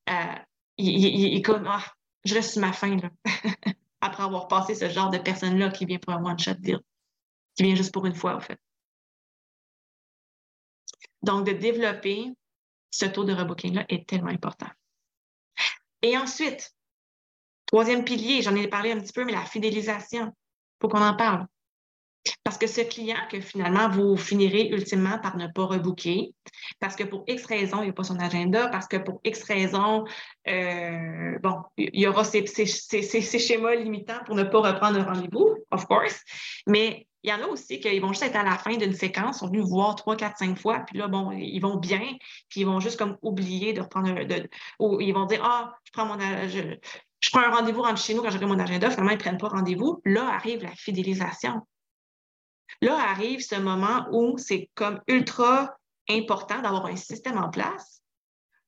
Euh, 0.09 0.35
il, 0.77 1.35
est 1.35 1.49
ah, 1.49 1.83
je 2.23 2.35
reste 2.35 2.51
sur 2.53 2.61
ma 2.61 2.73
faim, 2.73 2.97
là. 2.97 3.09
Après 4.01 4.23
avoir 4.23 4.47
passé 4.47 4.75
ce 4.75 4.89
genre 4.89 5.09
de 5.09 5.17
personne-là 5.17 5.69
qui 5.69 5.85
vient 5.85 5.97
pour 5.97 6.13
un 6.13 6.23
one-shot 6.23 6.55
deal, 6.55 6.79
qui 7.55 7.63
vient 7.63 7.75
juste 7.75 7.93
pour 7.93 8.05
une 8.05 8.15
fois, 8.15 8.35
en 8.35 8.41
fait. 8.41 8.59
Donc, 11.21 11.45
de 11.45 11.53
développer 11.53 12.31
ce 12.91 13.05
taux 13.05 13.23
de 13.23 13.33
rebooking-là 13.33 13.85
est 13.87 14.07
tellement 14.07 14.29
important. 14.29 14.67
Et 16.01 16.17
ensuite, 16.17 16.75
troisième 17.65 18.03
pilier, 18.03 18.41
j'en 18.41 18.55
ai 18.55 18.67
parlé 18.67 18.91
un 18.91 18.99
petit 18.99 19.13
peu, 19.13 19.23
mais 19.23 19.31
la 19.31 19.45
fidélisation. 19.45 20.35
Faut 20.83 20.89
qu'on 20.89 21.01
en 21.01 21.15
parle. 21.15 21.47
Parce 22.43 22.57
que 22.57 22.67
ce 22.67 22.81
client 22.81 23.15
que 23.31 23.39
finalement 23.39 23.87
vous 23.87 24.17
finirez 24.17 24.67
ultimement 24.67 25.17
par 25.17 25.37
ne 25.37 25.47
pas 25.47 25.65
rebooker, 25.65 26.33
parce 26.81 26.97
que 26.97 27.05
pour 27.05 27.23
X 27.25 27.45
raison, 27.45 27.77
il 27.79 27.85
n'y 27.85 27.89
a 27.89 27.93
pas 27.93 28.03
son 28.03 28.19
agenda, 28.19 28.67
parce 28.67 28.87
que 28.87 28.97
pour 28.97 29.21
X 29.23 29.43
raison, 29.43 30.03
euh, 30.49 31.39
bon, 31.41 31.61
il 31.77 32.01
y 32.01 32.05
aura 32.05 32.25
ces, 32.25 32.45
schémas 32.45 33.75
limitants 33.75 34.23
pour 34.25 34.35
ne 34.35 34.43
pas 34.43 34.59
reprendre 34.59 34.99
un 34.99 35.03
rendez-vous, 35.03 35.55
of 35.71 35.85
course, 35.85 36.21
mais 36.67 37.07
il 37.23 37.29
y 37.29 37.33
en 37.33 37.41
a 37.41 37.47
aussi 37.47 37.79
qui 37.79 37.99
vont 37.99 38.09
juste 38.09 38.23
être 38.23 38.35
à 38.35 38.43
la 38.43 38.57
fin 38.57 38.75
d'une 38.75 38.93
séquence, 38.93 39.39
sont 39.39 39.47
venus 39.47 39.63
voir 39.63 39.95
trois, 39.95 40.17
quatre, 40.17 40.37
cinq 40.37 40.59
fois, 40.59 40.79
puis 40.85 40.97
là, 40.97 41.07
bon, 41.07 41.31
ils 41.31 41.61
vont 41.61 41.77
bien, 41.77 42.03
puis 42.49 42.61
ils 42.61 42.65
vont 42.65 42.81
juste 42.81 42.99
comme 42.99 43.17
oublier 43.21 43.71
de 43.71 43.79
reprendre, 43.79 44.25
de, 44.25 44.49
ou 44.79 44.99
ils 44.99 45.13
vont 45.13 45.25
dire, 45.25 45.41
ah, 45.43 45.73
je 45.85 45.91
prends 45.93 46.05
mon, 46.05 46.19
je, 46.19 46.77
je 47.23 47.29
prends 47.29 47.39
un 47.39 47.55
rendez-vous 47.55 47.81
rentre 47.81 48.01
chez 48.01 48.13
nous 48.13 48.21
quand 48.21 48.31
j'aurai 48.31 48.45
mon 48.45 48.59
agenda, 48.59 48.89
finalement, 48.89 49.11
ils 49.11 49.15
ne 49.15 49.19
prennent 49.19 49.37
pas 49.37 49.47
rendez-vous. 49.47 50.01
Là 50.03 50.27
arrive 50.27 50.61
la 50.61 50.75
fidélisation. 50.75 51.65
Là 52.81 52.97
arrive 52.97 53.39
ce 53.39 53.55
moment 53.55 54.05
où 54.11 54.37
c'est 54.37 54.69
comme 54.75 54.99
ultra 55.07 55.73
important 56.09 56.61
d'avoir 56.61 56.87
un 56.87 56.97
système 56.97 57.37
en 57.37 57.49
place 57.49 58.03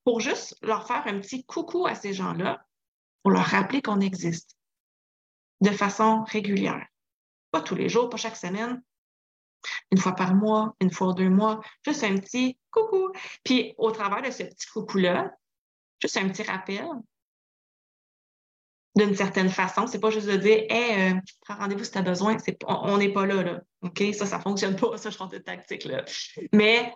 pour 0.04 0.20
juste 0.20 0.56
leur 0.62 0.86
faire 0.86 1.06
un 1.06 1.20
petit 1.20 1.44
coucou 1.44 1.86
à 1.86 1.94
ces 1.94 2.14
gens-là, 2.14 2.64
pour 3.22 3.30
leur 3.30 3.44
rappeler 3.44 3.82
qu'on 3.82 4.00
existe 4.00 4.56
de 5.60 5.70
façon 5.70 6.24
régulière. 6.24 6.86
Pas 7.50 7.60
tous 7.60 7.74
les 7.74 7.90
jours, 7.90 8.08
pas 8.08 8.16
chaque 8.16 8.36
semaine, 8.36 8.82
une 9.90 9.98
fois 9.98 10.14
par 10.14 10.34
mois, 10.34 10.74
une 10.80 10.90
fois 10.90 11.12
deux 11.12 11.28
mois, 11.28 11.60
juste 11.84 12.04
un 12.04 12.14
petit 12.14 12.58
coucou. 12.70 13.12
Puis 13.44 13.74
au 13.76 13.90
travers 13.90 14.22
de 14.22 14.30
ce 14.30 14.44
petit 14.44 14.66
coucou-là, 14.68 15.30
juste 16.00 16.16
un 16.16 16.28
petit 16.30 16.42
rappel, 16.42 16.86
d'une 18.96 19.14
certaine 19.14 19.50
façon. 19.50 19.86
C'est 19.86 20.00
pas 20.00 20.10
juste 20.10 20.26
de 20.26 20.36
dire, 20.36 20.64
hey, 20.70 21.12
euh, 21.12 21.20
prends 21.42 21.56
rendez-vous 21.56 21.84
si 21.84 21.92
tu 21.92 21.98
as 21.98 22.02
besoin. 22.02 22.36
on 22.66 22.98
n'est 22.98 23.12
pas 23.12 23.26
là, 23.26 23.42
là. 23.42 23.60
OK? 23.82 24.02
Ça, 24.14 24.26
ça 24.26 24.40
fonctionne 24.40 24.74
pas, 24.74 24.88
je 24.96 25.16
pense 25.16 25.30
de 25.30 25.38
tactique, 25.38 25.84
là. 25.84 26.04
Mais 26.52 26.92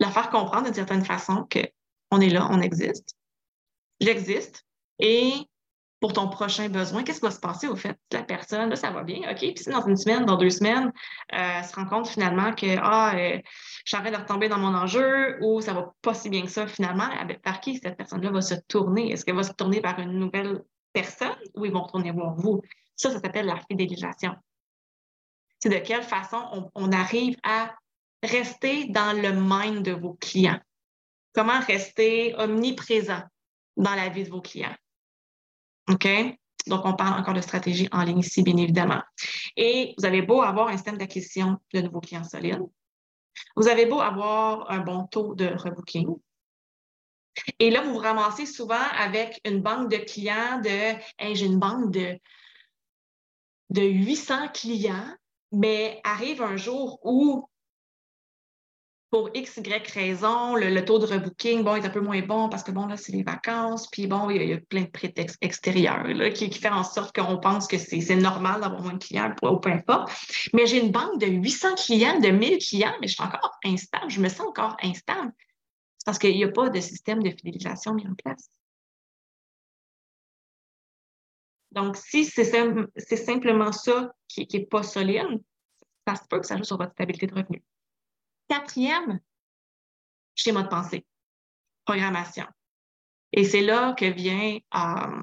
la 0.00 0.10
faire 0.10 0.30
comprendre 0.30 0.64
d'une 0.64 0.74
certaine 0.74 1.04
façon 1.04 1.46
qu'on 1.50 2.20
est 2.20 2.30
là, 2.30 2.48
on 2.50 2.60
existe. 2.60 3.14
J'existe. 4.00 4.64
Et 4.98 5.32
pour 6.00 6.12
ton 6.12 6.28
prochain 6.28 6.68
besoin, 6.68 7.02
qu'est-ce 7.02 7.20
qui 7.20 7.26
va 7.26 7.30
se 7.30 7.40
passer 7.40 7.68
au 7.68 7.76
fait? 7.76 7.98
La 8.12 8.22
personne, 8.22 8.70
là, 8.70 8.76
ça 8.76 8.90
va 8.90 9.02
bien, 9.02 9.30
OK? 9.30 9.38
Puis 9.38 9.58
si 9.58 9.70
dans 9.70 9.86
une 9.86 9.96
semaine, 9.96 10.24
dans 10.24 10.36
deux 10.36 10.50
semaines, 10.50 10.92
euh, 11.34 11.62
se 11.62 11.74
rend 11.74 11.86
compte 11.86 12.08
finalement 12.08 12.54
que 12.54 12.76
ah, 12.78 13.14
euh, 13.16 13.38
j'arrête 13.84 14.12
de 14.12 14.18
retomber 14.18 14.48
dans 14.48 14.58
mon 14.58 14.74
enjeu 14.74 15.38
ou 15.42 15.60
ça 15.60 15.72
va 15.72 15.92
pas 16.02 16.14
si 16.14 16.28
bien 16.28 16.42
que 16.42 16.50
ça 16.50 16.66
finalement, 16.66 17.08
par 17.42 17.60
qui 17.60 17.78
cette 17.78 17.96
personne-là 17.96 18.30
va 18.30 18.40
se 18.40 18.54
tourner? 18.68 19.12
Est-ce 19.12 19.24
qu'elle 19.24 19.36
va 19.36 19.42
se 19.42 19.52
tourner 19.52 19.80
vers 19.80 19.98
une 19.98 20.18
nouvelle 20.18 20.62
personne 20.96 21.36
ou 21.54 21.66
ils 21.66 21.72
vont 21.72 21.82
retourner 21.82 22.10
voir 22.10 22.34
vous. 22.36 22.62
Ça, 22.96 23.10
ça 23.10 23.20
s'appelle 23.20 23.44
la 23.44 23.60
fidélisation. 23.68 24.34
C'est 25.58 25.68
de 25.68 25.78
quelle 25.78 26.02
façon 26.02 26.70
on, 26.74 26.90
arrive 26.90 27.36
à 27.42 27.74
rester 28.22 28.86
dans 28.88 29.12
le 29.12 29.32
mind 29.32 29.84
de 29.84 29.92
vos 29.92 30.14
clients. 30.14 30.60
Comment 31.34 31.60
rester 31.60 32.34
omniprésent 32.38 33.22
dans 33.76 33.94
la 33.94 34.08
vie 34.08 34.24
de 34.24 34.30
vos 34.30 34.40
clients. 34.40 34.74
OK? 35.90 36.08
Donc, 36.66 36.84
on 36.84 36.94
parle 36.94 37.20
encore 37.20 37.34
de 37.34 37.42
stratégie 37.42 37.88
en 37.92 38.02
ligne 38.02 38.20
ici, 38.20 38.42
bien 38.42 38.56
évidemment. 38.56 39.02
Et 39.54 39.94
vous 39.98 40.06
avez 40.06 40.22
beau 40.22 40.40
avoir 40.40 40.68
un 40.68 40.76
système 40.76 40.96
d'acquisition 40.96 41.58
de 41.74 41.80
nouveaux 41.82 42.00
clients 42.00 42.24
solides. 42.24 42.62
Vous 43.54 43.68
avez 43.68 43.84
beau 43.84 44.00
avoir 44.00 44.70
un 44.70 44.80
bon 44.80 45.06
taux 45.06 45.34
de 45.34 45.46
rebooking. 45.46 46.16
Et 47.58 47.70
là, 47.70 47.82
vous 47.82 47.92
vous 47.92 47.98
ramassez 47.98 48.46
souvent 48.46 48.74
avec 48.98 49.40
une 49.44 49.60
banque 49.60 49.90
de 49.90 49.98
clients 49.98 50.60
de 50.60 51.34
j'ai 51.34 51.46
une 51.46 51.58
banque 51.58 51.90
de, 51.90 52.18
de 53.70 53.82
800 53.82 54.48
clients, 54.54 55.14
mais 55.52 56.00
arrive 56.04 56.42
un 56.42 56.56
jour 56.56 56.98
où 57.02 57.48
pour 59.10 59.30
X, 59.34 59.58
Y 59.58 59.90
raison, 59.92 60.56
le, 60.56 60.84
taux 60.84 60.98
de 60.98 61.06
rebooking, 61.06 61.62
bon, 61.62 61.76
est 61.76 61.86
un 61.86 61.90
peu 61.90 62.00
moins 62.00 62.20
bon 62.22 62.48
parce 62.48 62.62
que, 62.62 62.72
bon, 62.72 62.86
là, 62.86 62.96
c'est 62.96 63.12
les 63.12 63.22
vacances, 63.22 63.86
puis 63.88 64.06
bon, 64.06 64.28
il 64.30 64.42
y, 64.42 64.52
a, 64.52 64.58
plein 64.58 64.82
de 64.82 64.90
prétextes 64.90 65.38
extérieurs 65.40 66.06
là, 66.08 66.30
qui, 66.30 66.50
qui 66.50 66.60
font 66.60 66.72
en 66.72 66.84
sorte 66.84 67.14
qu'on 67.14 67.38
pense 67.38 67.66
que 67.66 67.78
c'est 67.78 68.16
normal 68.16 68.60
d'avoir 68.60 68.82
moins 68.82 68.94
de 68.94 68.98
clients 68.98 69.32
ou 69.42 69.56
peu 69.56 69.70
importe. 69.70 70.10
Mais 70.52 70.66
j'ai 70.66 70.84
une 70.84 70.90
banque 70.90 71.20
de 71.20 71.26
800 71.28 71.76
clients, 71.76 72.18
de 72.18 72.28
1000 72.28 72.58
clients, 72.58 72.94
mais 73.00 73.06
je 73.06 73.14
suis 73.14 73.22
encore 73.22 73.58
instable, 73.64 74.10
je 74.10 74.20
me 74.20 74.28
sens 74.28 74.48
encore 74.48 74.76
instable. 74.82 75.32
Parce 76.06 76.20
qu'il 76.20 76.36
n'y 76.36 76.44
a 76.44 76.48
pas 76.48 76.70
de 76.70 76.80
système 76.80 77.20
de 77.20 77.30
fidélisation 77.30 77.92
mis 77.92 78.06
en 78.06 78.14
place. 78.14 78.48
Donc, 81.72 81.96
si 81.96 82.24
c'est 82.24 83.16
simplement 83.16 83.72
ça 83.72 84.14
qui 84.28 84.46
n'est 84.50 84.66
pas 84.66 84.84
solide, 84.84 85.42
ça 86.06 86.14
se 86.14 86.22
peut 86.28 86.38
que 86.38 86.46
ça 86.46 86.56
joue 86.56 86.62
sur 86.62 86.78
votre 86.78 86.92
stabilité 86.92 87.26
de 87.26 87.34
revenu. 87.34 87.62
Quatrième, 88.48 89.18
schéma 90.36 90.62
de 90.62 90.68
pensée, 90.68 91.04
programmation. 91.84 92.46
Et 93.32 93.44
c'est 93.44 93.62
là 93.62 93.92
que 93.94 94.04
vient, 94.06 94.58
euh, 94.76 95.22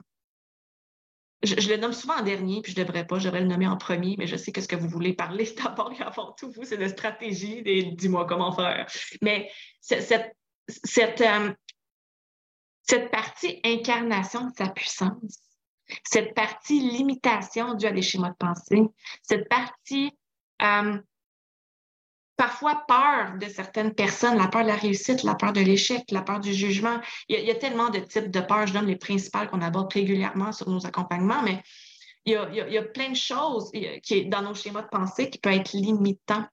je, 1.43 1.69
le 1.69 1.77
nomme 1.77 1.93
souvent 1.93 2.17
en 2.17 2.23
dernier, 2.23 2.61
puis 2.61 2.73
je 2.73 2.79
ne 2.81 2.83
devrais 2.83 3.07
pas, 3.07 3.19
je 3.19 3.29
le 3.29 3.45
nommer 3.45 3.67
en 3.67 3.77
premier, 3.77 4.15
mais 4.17 4.27
je 4.27 4.35
sais 4.35 4.51
que 4.51 4.59
ce 4.59 4.67
que 4.67 4.75
vous 4.75 4.89
voulez 4.89 5.13
parler 5.13 5.49
d'abord 5.63 5.93
et 5.93 6.03
avant 6.03 6.33
tout, 6.33 6.51
vous, 6.51 6.65
c'est 6.65 6.77
de 6.77 6.89
stratégie 6.89 7.63
dis-moi 7.95 8.25
comment 8.25 8.51
faire. 8.51 8.85
Mais 9.21 9.49
cette, 9.79 10.35
cette, 10.67 11.21
euh, 11.21 11.53
cette 12.83 13.11
partie 13.11 13.59
incarnation 13.63 14.47
de 14.47 14.55
sa 14.57 14.69
puissance, 14.69 15.39
cette 16.03 16.33
partie 16.33 16.79
limitation 16.79 17.73
due 17.75 17.85
à 17.85 17.91
des 17.91 18.01
schémas 18.01 18.31
de 18.31 18.35
pensée, 18.35 18.83
cette 19.21 19.47
partie 19.49 20.11
euh, 20.61 20.97
parfois 22.35 22.83
peur 22.87 23.37
de 23.39 23.47
certaines 23.47 23.93
personnes, 23.93 24.37
la 24.37 24.47
peur 24.47 24.63
de 24.63 24.67
la 24.67 24.75
réussite, 24.75 25.23
la 25.23 25.35
peur 25.35 25.53
de 25.53 25.61
l'échec, 25.61 26.03
la 26.11 26.21
peur 26.21 26.39
du 26.39 26.53
jugement. 26.53 26.99
Il 27.29 27.39
y, 27.39 27.51
a, 27.51 27.55
tellement 27.55 27.89
de 27.89 27.99
types 27.99 28.31
de 28.31 28.41
peurs. 28.41 28.67
Je 28.67 28.73
donne 28.73 28.87
les 28.87 28.95
principales 28.95 29.49
qu'on 29.49 29.61
aborde 29.61 29.91
régulièrement 29.93 30.51
sur 30.51 30.69
nos 30.69 30.85
accompagnements, 30.85 31.43
mais 31.43 31.61
il 32.25 32.33
y 32.33 32.77
a, 32.77 32.83
plein 32.83 33.09
de 33.09 33.15
choses 33.15 33.71
qui 34.01 34.25
dans 34.25 34.41
nos 34.41 34.55
schémas 34.55 34.83
de 34.83 34.87
pensée 34.87 35.29
qui 35.29 35.39
peuvent 35.39 35.53
être 35.53 35.73
limitants 35.73 36.45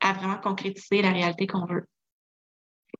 à 0.00 0.12
vraiment 0.12 0.38
concrétiser 0.38 1.02
la 1.02 1.12
réalité 1.12 1.46
qu'on 1.46 1.66
veut. 1.66 1.86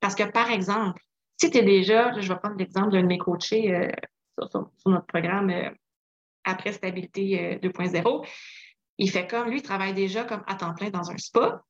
Parce 0.01 0.15
que, 0.15 0.25
par 0.25 0.51
exemple, 0.51 1.01
si 1.39 1.51
tu 1.51 1.59
es 1.59 1.63
déjà, 1.63 2.19
je 2.19 2.29
vais 2.29 2.39
prendre 2.39 2.57
l'exemple 2.57 2.91
d'un 2.91 3.03
de 3.03 3.07
mes 3.07 3.19
coachés 3.19 3.75
euh, 3.75 3.91
sur, 4.51 4.71
notre 4.87 5.07
programme 5.07 5.51
euh, 5.51 5.71
après 6.45 6.73
stabilité 6.73 7.59
2.0, 7.63 8.07
euh, 8.07 8.27
il 8.99 9.11
fait 9.11 9.27
comme 9.27 9.49
lui, 9.49 9.59
il 9.59 9.63
travaille 9.63 9.95
déjà 9.95 10.25
comme 10.25 10.43
à 10.47 10.55
temps 10.55 10.75
plein 10.75 10.91
dans 10.91 11.11
un 11.11 11.19
spa. 11.19 11.63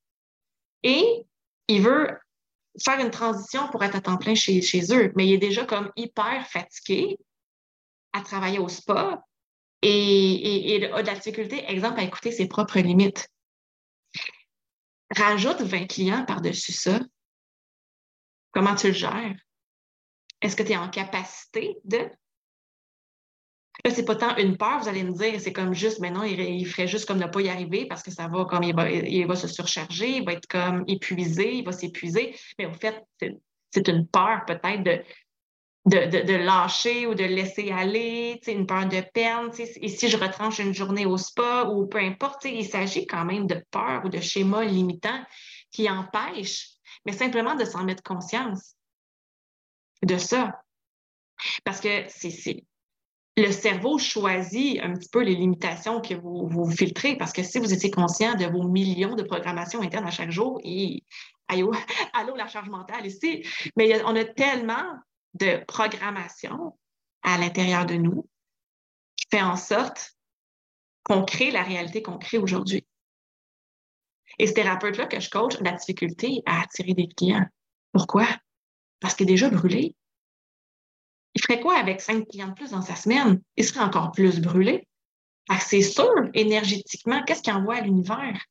Et 0.83 1.27
il 1.69 1.83
veut 1.83 2.17
faire 2.85 3.01
une 3.01 3.11
transition 3.11 3.69
pour 3.69 3.83
être 3.83 3.97
à 3.97 4.01
temps 4.01 4.19
plein 4.19 4.35
chez, 4.35 4.61
chez 4.63 4.95
eux, 4.95 5.13
mais 5.17 5.27
il 5.27 5.35
est 5.35 5.39
déjà 5.39 5.65
comme 5.65 5.91
hyper 5.97 6.47
fatigué 6.47 7.19
à 8.13 8.21
travailler 8.21 8.59
au 8.59 8.69
spa 8.69 9.25
et, 9.83 10.75
et, 10.75 10.85
a 10.85 11.03
de 11.03 11.07
la 11.07 11.15
difficulté, 11.15 11.65
exemple, 11.71 12.01
à 12.01 12.05
écouter 12.05 12.33
ses 12.33 12.49
propres 12.49 12.79
limites. 12.79 13.29
Rajoute 15.15 15.61
20 15.61 15.87
clients 15.87 16.25
par-dessus 16.25 16.73
ça. 16.73 17.01
Comment 18.57 18.75
tu 18.75 18.87
le 18.87 18.95
gères? 18.95 19.37
Est-ce 20.41 20.57
que 20.57 20.63
tu 20.63 20.73
es 20.73 20.79
en 20.79 20.89
capacité 20.89 21.77
de? 21.85 21.99
Là, 23.85 23.91
c'est 23.91 24.07
pas 24.07 24.17
tant 24.17 24.35
une 24.39 24.57
peur, 24.57 24.79
vous 24.81 24.89
allez 24.89 25.05
me 25.05 25.13
dire, 25.13 25.39
c'est 25.43 25.53
comme 25.53 25.75
juste, 25.75 26.01
mais 26.01 26.11
non, 26.11 26.23
il, 26.23 26.67
ferait 26.67 26.89
juste 26.89 27.05
comme 27.05 27.19
ne 27.19 27.27
pas 27.27 27.43
y 27.43 27.51
arriver 27.51 27.85
parce 27.85 28.03
que 28.03 28.11
ça 28.11 28.29
va 28.29 28.47
comme 28.47 28.63
il 28.63 28.75
va, 28.75 28.91
il 28.91 29.27
va 29.27 29.37
se 29.37 29.47
surcharger, 29.47 30.09
il 30.09 30.25
va 30.25 30.33
être 30.33 30.47
comme 30.47 30.85
épuisé, 30.89 31.57
il 31.57 31.67
va 31.67 31.73
s'épuiser. 31.73 32.35
Mais 32.59 32.65
au 32.65 32.73
fait, 32.73 33.05
c'est 33.71 33.89
une 33.89 34.07
peur 34.07 34.47
peut-être 34.47 34.83
de, 34.83 35.03
de, 35.85 36.23
de, 36.23 36.35
lâcher 36.37 37.07
ou 37.07 37.15
de 37.15 37.25
laisser 37.25 37.71
aller, 37.73 38.41
une 38.47 38.67
peur 38.67 38.89
de 38.89 39.03
perdre. 39.13 39.53
Et 39.59 39.89
si 39.89 40.09
je 40.09 40.17
retranche 40.17 40.61
une 40.61 40.73
journée 40.73 41.05
au 41.05 41.19
spa 41.19 41.65
ou 41.65 41.87
peu 41.89 41.99
importe, 41.99 42.47
il 42.47 42.65
s'agit 42.65 43.07
quand 43.07 43.27
même 43.27 43.47
de 43.47 43.63
peur 43.71 44.01
ou 44.07 44.09
de 44.09 44.21
schémas 44.23 44.65
limitants 44.65 45.23
qui 45.71 45.91
empêchent, 45.91 46.76
mais 47.07 47.13
simplement 47.13 47.55
de 47.55 47.65
s'en 47.65 47.85
mettre 47.85 48.03
conscience 48.03 48.75
de 50.03 50.19
ça. 50.19 50.63
Parce 51.65 51.81
que 51.81 52.05
c'est 52.09 52.65
le 53.37 53.53
cerveau 53.53 53.99
choisit 53.99 54.81
un 54.83 54.95
petit 54.95 55.11
peu 55.11 55.23
les 55.23 55.35
limitations 55.35 56.01
que 56.01 56.15
vous, 56.15 56.49
vous 56.49 56.71
filtrez 56.71 57.17
parce 57.17 57.33
que 57.33 57.43
si 57.43 57.59
vous 57.59 57.73
étiez 57.73 57.91
conscient 57.91 58.35
de 58.35 58.47
vos 58.47 58.67
millions 58.67 59.15
de 59.15 59.23
programmations 59.23 59.83
internes 59.83 60.07
à 60.07 60.11
chaque 60.11 60.31
jour, 60.31 60.59
et 60.65 61.05
allô, 61.49 61.73
la 62.35 62.49
charge 62.49 62.71
mentale 62.71 63.07
ici, 63.07 63.47
mais 63.77 64.03
on 64.05 64.17
a 64.17 64.25
tellement 64.25 64.99
de 65.35 65.63
programmation 65.67 66.77
à 67.23 67.37
l'intérieur 67.37 67.85
de 67.85 67.95
nous 67.95 68.27
qui 69.17 69.27
fait 69.31 69.43
en 69.43 69.57
sorte 69.57 70.17
qu'on 71.05 71.25
crée 71.25 71.51
la 71.51 71.63
réalité 71.63 72.03
qu'on 72.03 72.19
crée 72.19 72.39
aujourd'hui. 72.39 72.86
Et 74.39 74.47
ce 74.47 74.53
thérapeute-là 74.53 75.07
que 75.07 75.19
je 75.19 75.31
coach 75.31 75.57
a 75.57 75.63
la 75.63 75.73
difficulté 75.73 76.43
à 76.47 76.63
attirer 76.63 76.95
des 76.95 77.09
clients. 77.09 77.47
Pourquoi? 77.93 78.27
Parce 79.01 79.15
qu'il 79.15 79.25
est 79.25 79.33
déjà 79.33 79.49
brûlé. 79.49 79.95
Il 81.35 81.43
ferait 81.43 81.61
quoi 81.61 81.77
avec 81.79 82.01
cinq 82.01 82.29
clients 82.29 82.49
de 82.49 82.55
plus 82.55 82.71
dans 82.71 82.83
sa 82.83 82.97
semaine? 82.97 83.43
Il 83.57 83.65
serait 83.65 83.85
encore 83.85 84.13
plus 84.13 84.41
brûlé. 84.41 84.87
C'est 85.61 85.83
sûr, 85.83 86.13
énergétiquement, 86.35 87.23
qu'est-ce 87.23 87.43
qu'il 87.43 87.53
envoie 87.53 87.77
à 87.77 87.81
l'univers? 87.81 88.45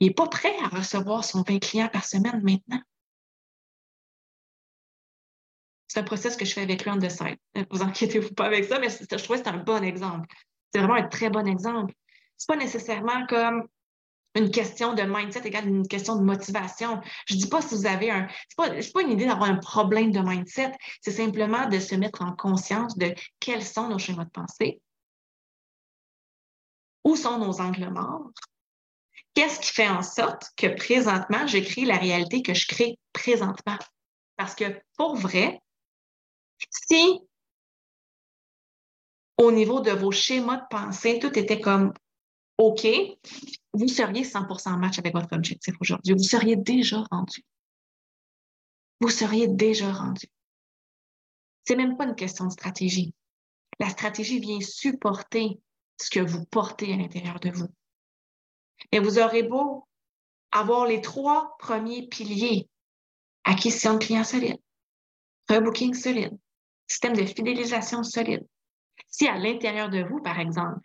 Il 0.00 0.08
n'est 0.08 0.14
pas 0.14 0.28
prêt 0.28 0.54
à 0.62 0.68
recevoir 0.68 1.24
son 1.24 1.42
20 1.42 1.58
clients 1.60 1.88
par 1.88 2.04
semaine 2.04 2.42
maintenant. 2.42 2.82
C'est 5.88 6.00
un 6.00 6.04
processus 6.04 6.36
que 6.36 6.44
je 6.44 6.52
fais 6.52 6.62
avec 6.62 6.84
lui 6.84 6.90
en 6.90 7.00
site. 7.00 7.40
Vous 7.70 7.82
inquiétez-vous 7.82 8.34
pas 8.34 8.46
avec 8.46 8.64
ça, 8.64 8.78
mais 8.78 8.90
je 8.90 9.06
trouve 9.06 9.38
que 9.38 9.44
c'est 9.44 9.48
un 9.48 9.56
bon 9.56 9.82
exemple. 9.82 10.28
C'est 10.72 10.80
vraiment 10.80 10.96
un 10.96 11.08
très 11.08 11.30
bon 11.30 11.46
exemple. 11.46 11.94
C'est 12.36 12.48
pas 12.48 12.56
nécessairement 12.56 13.24
comme 13.26 13.66
une 14.36 14.50
question 14.50 14.94
de 14.94 15.02
mindset 15.02 15.46
égale 15.46 15.68
une 15.68 15.88
question 15.88 16.16
de 16.16 16.22
motivation. 16.22 17.00
Je 17.26 17.34
ne 17.34 17.40
dis 17.40 17.48
pas 17.48 17.62
si 17.62 17.74
vous 17.74 17.86
avez 17.86 18.10
un. 18.10 18.28
Ce 18.28 18.70
n'est 18.70 18.92
pas, 18.92 19.02
une 19.02 19.12
idée 19.12 19.26
d'avoir 19.26 19.50
un 19.50 19.56
problème 19.56 20.12
de 20.12 20.20
mindset, 20.20 20.72
c'est 21.00 21.12
simplement 21.12 21.68
de 21.68 21.78
se 21.78 21.94
mettre 21.94 22.22
en 22.22 22.32
conscience 22.32 22.96
de 22.96 23.14
quels 23.40 23.64
sont 23.64 23.88
nos 23.88 23.98
schémas 23.98 24.24
de 24.24 24.30
pensée, 24.30 24.80
où 27.04 27.16
sont 27.16 27.38
nos 27.38 27.60
angles 27.60 27.88
morts, 27.90 28.30
qu'est-ce 29.34 29.60
qui 29.60 29.72
fait 29.72 29.88
en 29.88 30.02
sorte 30.02 30.50
que 30.56 30.66
présentement, 30.66 31.46
je 31.46 31.58
crée 31.58 31.84
la 31.84 31.96
réalité 31.96 32.42
que 32.42 32.54
je 32.54 32.66
crée 32.66 32.98
présentement? 33.12 33.78
Parce 34.36 34.54
que 34.54 34.80
pour 34.96 35.16
vrai, 35.16 35.60
si 36.70 37.20
au 39.38 39.52
niveau 39.52 39.80
de 39.80 39.90
vos 39.90 40.12
schémas 40.12 40.56
de 40.56 40.66
pensée, 40.70 41.18
tout 41.18 41.38
était 41.38 41.60
comme 41.60 41.92
OK, 42.58 42.86
vous 43.74 43.88
seriez 43.88 44.24
100 44.24 44.46
en 44.66 44.78
match 44.78 44.98
avec 44.98 45.14
votre 45.14 45.34
objectif 45.34 45.74
aujourd'hui. 45.80 46.14
Vous 46.14 46.22
seriez 46.22 46.56
déjà 46.56 47.02
rendu. 47.10 47.44
Vous 49.00 49.10
seriez 49.10 49.48
déjà 49.48 49.92
rendu. 49.92 50.26
C'est 51.64 51.76
même 51.76 51.96
pas 51.96 52.04
une 52.04 52.14
question 52.14 52.46
de 52.46 52.52
stratégie. 52.52 53.12
La 53.78 53.90
stratégie 53.90 54.38
vient 54.38 54.60
supporter 54.60 55.60
ce 56.00 56.10
que 56.10 56.20
vous 56.20 56.44
portez 56.46 56.92
à 56.92 56.96
l'intérieur 56.96 57.40
de 57.40 57.50
vous. 57.50 57.68
Et 58.92 59.00
vous 59.00 59.18
aurez 59.18 59.42
beau 59.42 59.86
avoir 60.50 60.86
les 60.86 61.00
trois 61.00 61.56
premiers 61.58 62.06
piliers 62.08 62.68
acquisition 63.46 63.94
de 63.94 63.98
clients 63.98 64.24
solides, 64.24 64.60
rebooking 65.48 65.94
solide, 65.94 66.36
système 66.88 67.14
de 67.14 67.24
fidélisation 67.24 68.02
solide. 68.02 68.46
Si 69.08 69.26
à 69.28 69.38
l'intérieur 69.38 69.88
de 69.88 70.02
vous, 70.02 70.20
par 70.20 70.40
exemple, 70.40 70.80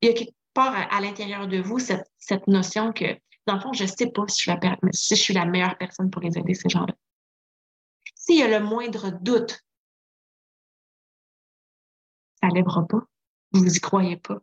il 0.00 0.08
y 0.08 0.10
a 0.10 0.14
quelque 0.14 0.34
part 0.54 0.74
à, 0.74 1.00
l'intérieur 1.00 1.46
de 1.48 1.58
vous 1.58 1.78
cette, 1.78 2.46
notion 2.46 2.92
que, 2.92 3.18
dans 3.46 3.54
le 3.54 3.60
fond, 3.60 3.72
je 3.72 3.84
ne 3.84 3.88
sais 3.88 4.10
pas 4.10 4.24
si 4.28 4.50
je, 4.50 5.14
suis 5.14 5.34
la, 5.34 5.44
meilleure 5.44 5.76
personne 5.78 6.10
pour 6.10 6.22
les 6.22 6.36
aider, 6.38 6.54
ces 6.54 6.68
gens-là. 6.68 6.94
S'il 8.14 8.38
y 8.38 8.42
a 8.42 8.58
le 8.58 8.64
moindre 8.64 9.10
doute, 9.20 9.62
ça 12.40 12.48
ne 12.48 12.54
lèvera 12.54 12.86
pas. 12.86 13.02
Vous 13.52 13.64
n'y 13.64 13.80
croyez 13.80 14.16
pas. 14.16 14.38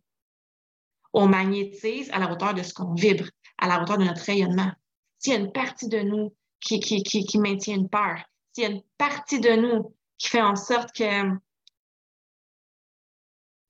On 1.14 1.28
magnétise 1.28 2.10
à 2.12 2.20
la 2.20 2.32
hauteur 2.32 2.54
de 2.54 2.64
ce 2.64 2.74
qu'on 2.74 2.94
vibre, 2.94 3.26
à 3.58 3.68
la 3.68 3.82
hauteur 3.82 3.98
de 3.98 4.06
notre 4.06 4.24
rayonnement. 4.24 4.72
S'il 5.20 5.34
y 5.34 5.36
a 5.36 5.40
une 5.40 5.52
partie 5.52 5.88
de 5.88 6.00
nous 6.00 6.36
qui, 6.60 6.80
qui, 6.80 7.04
qui, 7.04 7.26
qui 7.26 7.40
maintient 7.40 7.76
une 7.76 7.90
peur, 7.90 8.24
s'il 8.54 8.64
y 8.64 8.68
a 8.68 8.70
une 8.72 8.84
partie 8.98 9.40
de 9.40 9.52
nous 9.52 9.96
qui 10.18 10.30
fait 10.30 10.42
en 10.42 10.56
sorte 10.56 10.96
que 10.96 11.38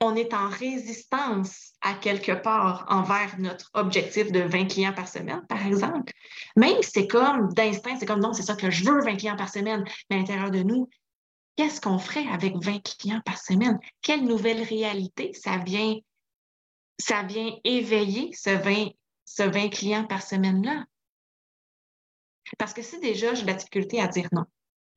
on 0.03 0.15
est 0.15 0.33
en 0.33 0.49
résistance 0.49 1.73
à 1.81 1.93
quelque 1.93 2.33
part 2.33 2.85
envers 2.89 3.39
notre 3.39 3.69
objectif 3.73 4.31
de 4.31 4.41
20 4.41 4.65
clients 4.67 4.93
par 4.93 5.07
semaine, 5.07 5.45
par 5.47 5.65
exemple. 5.65 6.11
Même 6.57 6.81
si 6.81 6.91
c'est 6.91 7.07
comme 7.07 7.53
d'instinct, 7.53 7.97
c'est 7.99 8.05
comme 8.05 8.19
non, 8.19 8.33
c'est 8.33 8.43
ça 8.43 8.55
que 8.55 8.69
je 8.69 8.83
veux 8.83 9.01
20 9.01 9.15
clients 9.15 9.37
par 9.37 9.49
semaine, 9.49 9.85
mais 10.09 10.17
à 10.17 10.19
l'intérieur 10.19 10.51
de 10.51 10.61
nous, 10.61 10.89
qu'est-ce 11.55 11.79
qu'on 11.79 11.99
ferait 11.99 12.27
avec 12.27 12.55
20 12.57 12.83
clients 12.83 13.21
par 13.25 13.37
semaine? 13.37 13.79
Quelle 14.01 14.25
nouvelle 14.25 14.61
réalité 14.61 15.31
ça 15.33 15.57
vient, 15.57 15.95
ça 16.99 17.23
vient 17.23 17.55
éveiller 17.63 18.33
ce 18.33 18.49
20, 18.49 18.89
ce 19.25 19.43
20 19.43 19.69
clients 19.69 20.05
par 20.05 20.21
semaine-là? 20.21 20.83
Parce 22.57 22.73
que 22.73 22.81
si 22.81 22.99
déjà 22.99 23.33
j'ai 23.33 23.43
de 23.43 23.47
la 23.47 23.53
difficulté 23.53 24.01
à 24.01 24.07
dire 24.07 24.27
non 24.33 24.43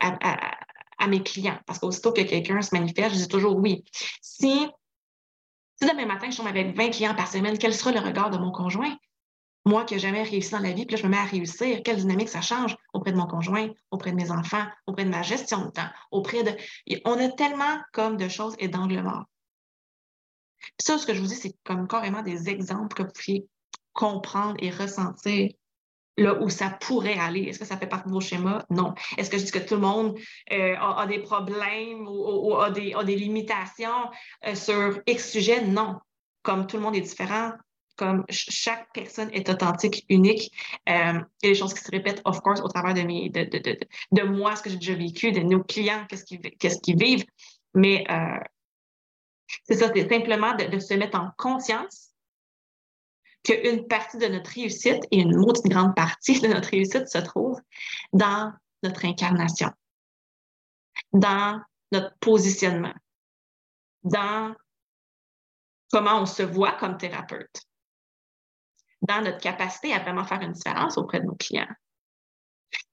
à, 0.01 0.57
à 0.99 1.07
mes 1.07 1.23
clients, 1.23 1.59
parce 1.67 1.79
qu'aussitôt 1.79 2.13
que 2.13 2.23
quelqu'un 2.23 2.61
se 2.61 2.75
manifeste, 2.75 3.15
je 3.15 3.21
dis 3.21 3.29
toujours 3.29 3.57
oui. 3.57 3.85
Si 4.21 4.67
si 5.81 5.89
demain 5.89 6.07
matin, 6.07 6.31
je 6.31 6.37
tombe 6.37 6.47
avec 6.47 6.77
20 6.77 6.91
clients 6.91 7.15
par 7.15 7.29
semaine, 7.29 7.59
quel 7.59 7.75
sera 7.75 7.93
le 7.93 8.01
regard 8.01 8.31
de 8.31 8.39
mon 8.39 8.51
conjoint? 8.51 8.97
Moi 9.67 9.85
qui 9.85 9.95
n'ai 9.95 10.01
jamais 10.01 10.23
réussi 10.23 10.53
dans 10.53 10.61
la 10.61 10.73
vie, 10.73 10.87
puis 10.87 10.97
là, 10.97 11.03
je 11.03 11.07
me 11.07 11.11
mets 11.11 11.19
à 11.19 11.25
réussir, 11.25 11.83
quelle 11.85 11.97
dynamique 11.97 12.29
ça 12.29 12.41
change 12.41 12.77
auprès 12.93 13.13
de 13.13 13.17
mon 13.17 13.27
conjoint, 13.27 13.69
auprès 13.91 14.13
de 14.13 14.17
mes 14.17 14.31
enfants, 14.31 14.65
auprès 14.87 15.05
de 15.05 15.11
ma 15.11 15.23
gestion 15.23 15.67
de 15.67 15.71
temps, 15.71 15.89
auprès 16.11 16.45
de. 16.45 16.53
On 17.05 17.19
a 17.19 17.29
tellement 17.31 17.81
comme 17.93 18.17
de 18.17 18.29
choses 18.29 18.55
et 18.59 18.69
d'angles 18.69 19.03
morts. 19.03 19.25
Ça, 20.79 20.99
ce 20.99 21.07
que 21.07 21.15
je 21.15 21.21
vous 21.21 21.27
dis, 21.27 21.35
c'est 21.35 21.55
comme 21.65 21.89
carrément 21.89 22.23
des 22.23 22.49
exemples 22.49 22.97
que 22.97 23.03
vous 23.03 23.13
pouvez 23.13 23.47
comprendre 23.93 24.55
et 24.61 24.71
ressentir 24.71 25.51
là 26.17 26.35
où 26.41 26.49
ça 26.49 26.71
pourrait 26.71 27.19
aller? 27.19 27.43
Est-ce 27.43 27.59
que 27.59 27.65
ça 27.65 27.77
fait 27.77 27.87
partie 27.87 28.09
de 28.09 28.13
vos 28.13 28.21
schémas? 28.21 28.65
Non. 28.71 28.95
Est-ce 29.17 29.31
que 29.31 29.39
je 29.39 29.45
dis 29.45 29.51
que 29.51 29.59
tout 29.59 29.75
le 29.75 29.81
monde 29.81 30.19
euh, 30.53 30.75
a, 30.79 31.07
des 31.07 31.19
problèmes 31.19 32.07
ou, 32.09 32.55
a, 32.57 32.71
des, 32.71 33.17
limitations 33.17 34.11
euh, 34.47 34.55
sur 34.55 35.01
X 35.07 35.31
sujet? 35.31 35.63
Non. 35.63 35.99
Comme 36.43 36.67
tout 36.67 36.77
le 36.77 36.83
monde 36.83 36.97
est 36.97 37.01
différent, 37.01 37.53
comme 37.97 38.25
chaque 38.29 38.93
personne 38.93 39.31
est 39.33 39.49
authentique, 39.49 40.05
unique, 40.09 40.53
euh, 40.89 41.21
il 41.43 41.47
y 41.47 41.49
a 41.49 41.53
des 41.53 41.55
choses 41.55 41.75
qui 41.75 41.83
se 41.83 41.91
répètent, 41.91 42.23
of 42.25 42.41
course, 42.41 42.61
au 42.61 42.69
travers 42.69 42.95
de, 42.95 43.03
mes, 43.03 43.29
de, 43.31 43.45
de, 43.45 43.59
de, 43.59 43.79
de 44.13 44.23
moi, 44.23 44.55
ce 44.55 44.63
que 44.63 44.71
j'ai 44.71 44.77
déjà 44.77 44.95
vécu, 44.95 45.33
de 45.33 45.41
nos 45.41 45.63
clients, 45.63 46.05
qu'est-ce 46.09 46.25
qu'ils 46.25 46.41
qu'est-ce 46.41 46.79
qu'ils 46.81 46.99
vivent. 46.99 47.25
Mais 47.75 48.05
c'est 49.65 49.75
ça, 49.75 49.91
c'est 49.95 50.09
simplement 50.09 50.55
de 50.55 50.79
se 50.79 50.95
mettre 50.95 51.19
en 51.19 51.31
conscience 51.37 52.06
qu'une 53.47 53.87
partie 53.87 54.19
de 54.19 54.27
notre 54.27 54.51
réussite 54.51 55.05
et 55.13 55.21
une 55.21 55.37
autre 55.37 55.63
grande 55.69 55.95
partie 55.95 56.41
de 56.41 56.49
notre 56.49 56.69
réussite 56.69 57.09
se 57.09 57.19
trouve 57.19 57.61
dans 58.13 58.53
notre 58.83 59.05
incarnation, 59.05 59.71
dans 61.13 61.63
notre 61.93 62.13
positionnement, 62.19 62.95
dans 64.03 64.53
comment 65.93 66.23
on 66.23 66.27
se 66.27 66.43
voit 66.43 66.73
comme 66.73 66.99
thérapeute, 66.99 67.63
dans 69.03 69.23
notre 69.23 69.39
capacité 69.39 69.93
à 69.93 70.01
vraiment 70.01 70.25
faire 70.25 70.41
une 70.41 70.53
différence 70.53 70.99
auprès 70.99 71.21
de 71.21 71.27
nos 71.27 71.37
clients, 71.37 71.69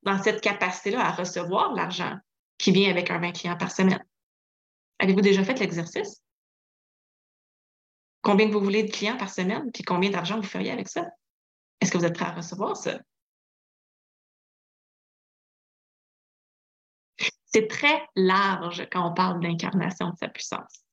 dans 0.03 0.21
cette 0.21 0.41
capacité-là 0.41 1.03
à 1.03 1.11
recevoir 1.13 1.73
l'argent 1.73 2.15
qui 2.59 2.71
vient 2.71 2.91
avec 2.91 3.09
un 3.09 3.19
20 3.19 3.31
clients 3.31 3.57
par 3.57 3.71
semaine. 3.71 4.05
Avez-vous 4.99 5.21
déjà 5.21 5.43
fait 5.43 5.59
l'exercice? 5.59 6.21
Combien 8.23 8.49
vous 8.49 8.59
voulez 8.59 8.83
de 8.83 8.91
clients 8.91 9.17
par 9.17 9.29
semaine, 9.29 9.71
puis 9.71 9.83
combien 9.83 10.09
d'argent 10.09 10.37
vous 10.37 10.47
feriez 10.47 10.71
avec 10.71 10.87
ça? 10.87 11.05
Est-ce 11.79 11.91
que 11.91 11.97
vous 11.99 12.05
êtes 12.05 12.15
prêt 12.15 12.25
à 12.25 12.31
recevoir 12.31 12.75
ça? 12.75 12.99
C'est 17.45 17.67
très 17.67 18.07
large 18.15 18.87
quand 18.91 19.07
on 19.07 19.13
parle 19.13 19.39
d'incarnation 19.39 20.09
de 20.09 20.17
sa 20.17 20.27
puissance. 20.27 20.83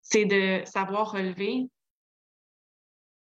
C'est 0.00 0.24
de 0.24 0.64
savoir 0.64 1.12
relever 1.12 1.68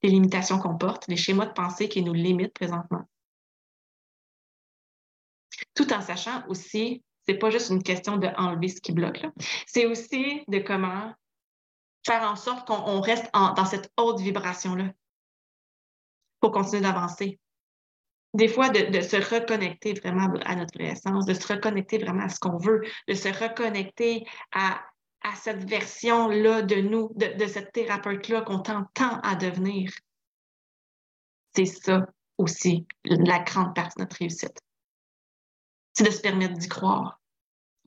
les 0.03 0.09
limitations 0.09 0.59
qu'on 0.59 0.77
porte, 0.77 1.07
les 1.07 1.17
schémas 1.17 1.47
de 1.47 1.53
pensée 1.53 1.89
qui 1.89 2.03
nous 2.03 2.13
limitent 2.13 2.53
présentement. 2.53 3.09
Tout 5.73 5.91
en 5.93 6.01
sachant 6.01 6.45
aussi 6.47 7.03
c'est 7.31 7.37
pas 7.37 7.49
juste 7.49 7.69
une 7.69 7.83
question 7.83 8.17
d'enlever 8.17 8.67
ce 8.67 8.81
qui 8.81 8.91
bloque. 8.91 9.25
C'est 9.65 9.85
aussi 9.85 10.43
de 10.47 10.59
comment 10.59 11.13
faire 12.05 12.23
en 12.23 12.35
sorte 12.35 12.67
qu'on 12.67 12.99
reste 12.99 13.31
dans 13.33 13.65
cette 13.65 13.91
haute 13.97 14.19
vibration-là 14.19 14.91
pour 16.41 16.51
continuer 16.51 16.81
d'avancer. 16.81 17.39
Des 18.33 18.47
fois, 18.47 18.69
de, 18.69 19.01
se 19.01 19.17
reconnecter 19.17 19.93
vraiment 19.93 20.33
à 20.45 20.55
notre 20.55 20.79
essence, 20.81 21.25
de 21.25 21.33
se 21.33 21.53
reconnecter 21.53 21.97
vraiment 21.99 22.23
à 22.23 22.29
ce 22.29 22.39
qu'on 22.39 22.57
veut, 22.57 22.81
de 23.07 23.13
se 23.13 23.27
reconnecter 23.27 24.25
à, 24.53 24.81
cette 25.35 25.69
version-là 25.69 26.63
de 26.63 26.75
nous, 26.75 27.11
de, 27.15 27.37
de 27.37 27.45
cette 27.45 27.71
thérapeute-là 27.71 28.41
qu'on 28.41 28.59
tend 28.59 28.85
tant 28.93 29.19
à 29.19 29.35
devenir. 29.35 29.91
C'est 31.55 31.65
ça 31.65 32.07
aussi, 32.37 32.87
la 33.05 33.39
grande 33.39 33.75
partie 33.75 33.97
de 33.97 34.03
notre 34.03 34.17
réussite 34.17 34.59
c'est 35.93 36.05
de 36.05 36.11
se 36.11 36.21
permettre 36.21 36.57
d'y 36.57 36.67
croire. 36.67 37.20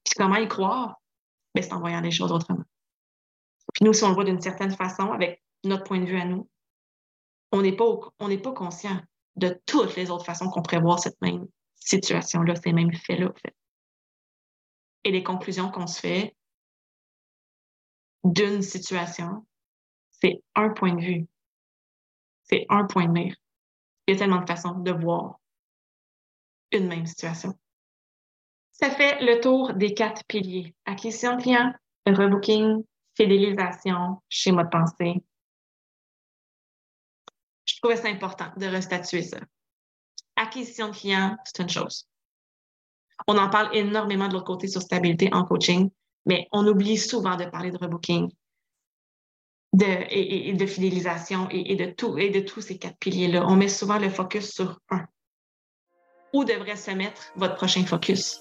Puis 0.04 0.14
comment 0.16 0.36
y 0.36 0.48
croire? 0.48 1.00
Ben, 1.54 1.62
c'est 1.62 1.72
en 1.72 1.80
voyant 1.80 2.00
les 2.00 2.10
choses 2.10 2.32
autrement. 2.32 2.64
Puis 3.72 3.84
nous, 3.84 3.92
si 3.92 4.04
on 4.04 4.08
le 4.08 4.14
voit 4.14 4.24
d'une 4.24 4.40
certaine 4.40 4.74
façon, 4.74 5.12
avec 5.12 5.42
notre 5.64 5.84
point 5.84 6.00
de 6.00 6.06
vue 6.06 6.20
à 6.20 6.24
nous, 6.24 6.48
on 7.52 7.62
n'est 7.62 7.76
pas, 7.76 7.86
pas 8.18 8.52
conscient 8.52 9.00
de 9.36 9.60
toutes 9.66 9.96
les 9.96 10.10
autres 10.10 10.24
façons 10.24 10.48
qu'on 10.48 10.62
voir 10.80 10.98
cette 10.98 11.20
même 11.20 11.46
situation-là, 11.74 12.54
ces 12.56 12.72
mêmes 12.72 12.92
faits-là, 12.92 13.32
fait. 13.42 13.54
Et 15.04 15.10
les 15.10 15.22
conclusions 15.22 15.70
qu'on 15.70 15.86
se 15.86 16.00
fait 16.00 16.36
d'une 18.24 18.62
situation, 18.62 19.46
c'est 20.10 20.42
un 20.54 20.70
point 20.70 20.94
de 20.94 21.00
vue. 21.00 21.26
C'est 22.44 22.64
un 22.68 22.86
point 22.86 23.06
de 23.06 23.12
mire. 23.12 23.36
Il 24.06 24.14
y 24.14 24.16
a 24.16 24.18
tellement 24.18 24.40
de 24.40 24.46
façons 24.46 24.78
de 24.78 24.92
voir 24.92 25.38
une 26.72 26.88
même 26.88 27.06
situation. 27.06 27.54
Ça 28.74 28.90
fait 28.90 29.20
le 29.20 29.40
tour 29.40 29.72
des 29.74 29.94
quatre 29.94 30.24
piliers. 30.24 30.74
Acquisition 30.84 31.36
de 31.36 31.42
client, 31.42 31.72
rebooking, 32.06 32.84
fidélisation, 33.16 34.20
schéma 34.28 34.64
de 34.64 34.68
pensée. 34.68 35.22
Je 37.66 37.76
trouvais 37.80 37.96
ça 37.96 38.08
important 38.08 38.52
de 38.56 38.66
restatuer 38.66 39.22
ça. 39.22 39.38
Acquisition 40.36 40.88
de 40.88 40.96
client, 40.96 41.36
c'est 41.44 41.62
une 41.62 41.68
chose. 41.68 42.08
On 43.28 43.38
en 43.38 43.48
parle 43.48 43.74
énormément 43.76 44.26
de 44.26 44.34
l'autre 44.34 44.46
côté 44.46 44.66
sur 44.66 44.82
stabilité 44.82 45.32
en 45.32 45.44
coaching, 45.44 45.90
mais 46.26 46.48
on 46.50 46.66
oublie 46.66 46.98
souvent 46.98 47.36
de 47.36 47.44
parler 47.44 47.70
de 47.70 47.78
rebooking 47.78 48.28
de, 49.72 49.86
et, 50.10 50.52
de 50.52 50.66
fidélisation 50.66 51.48
et, 51.50 51.76
de 51.76 51.86
tout, 51.92 52.18
et 52.18 52.30
de 52.30 52.40
tous 52.40 52.60
ces 52.60 52.78
quatre 52.78 52.98
piliers-là. 52.98 53.44
On 53.46 53.56
met 53.56 53.68
souvent 53.68 53.98
le 53.98 54.10
focus 54.10 54.52
sur 54.52 54.80
un. 54.90 55.06
Où 56.32 56.44
devrait 56.44 56.76
se 56.76 56.90
mettre 56.90 57.32
votre 57.36 57.54
prochain 57.54 57.84
focus? 57.84 58.40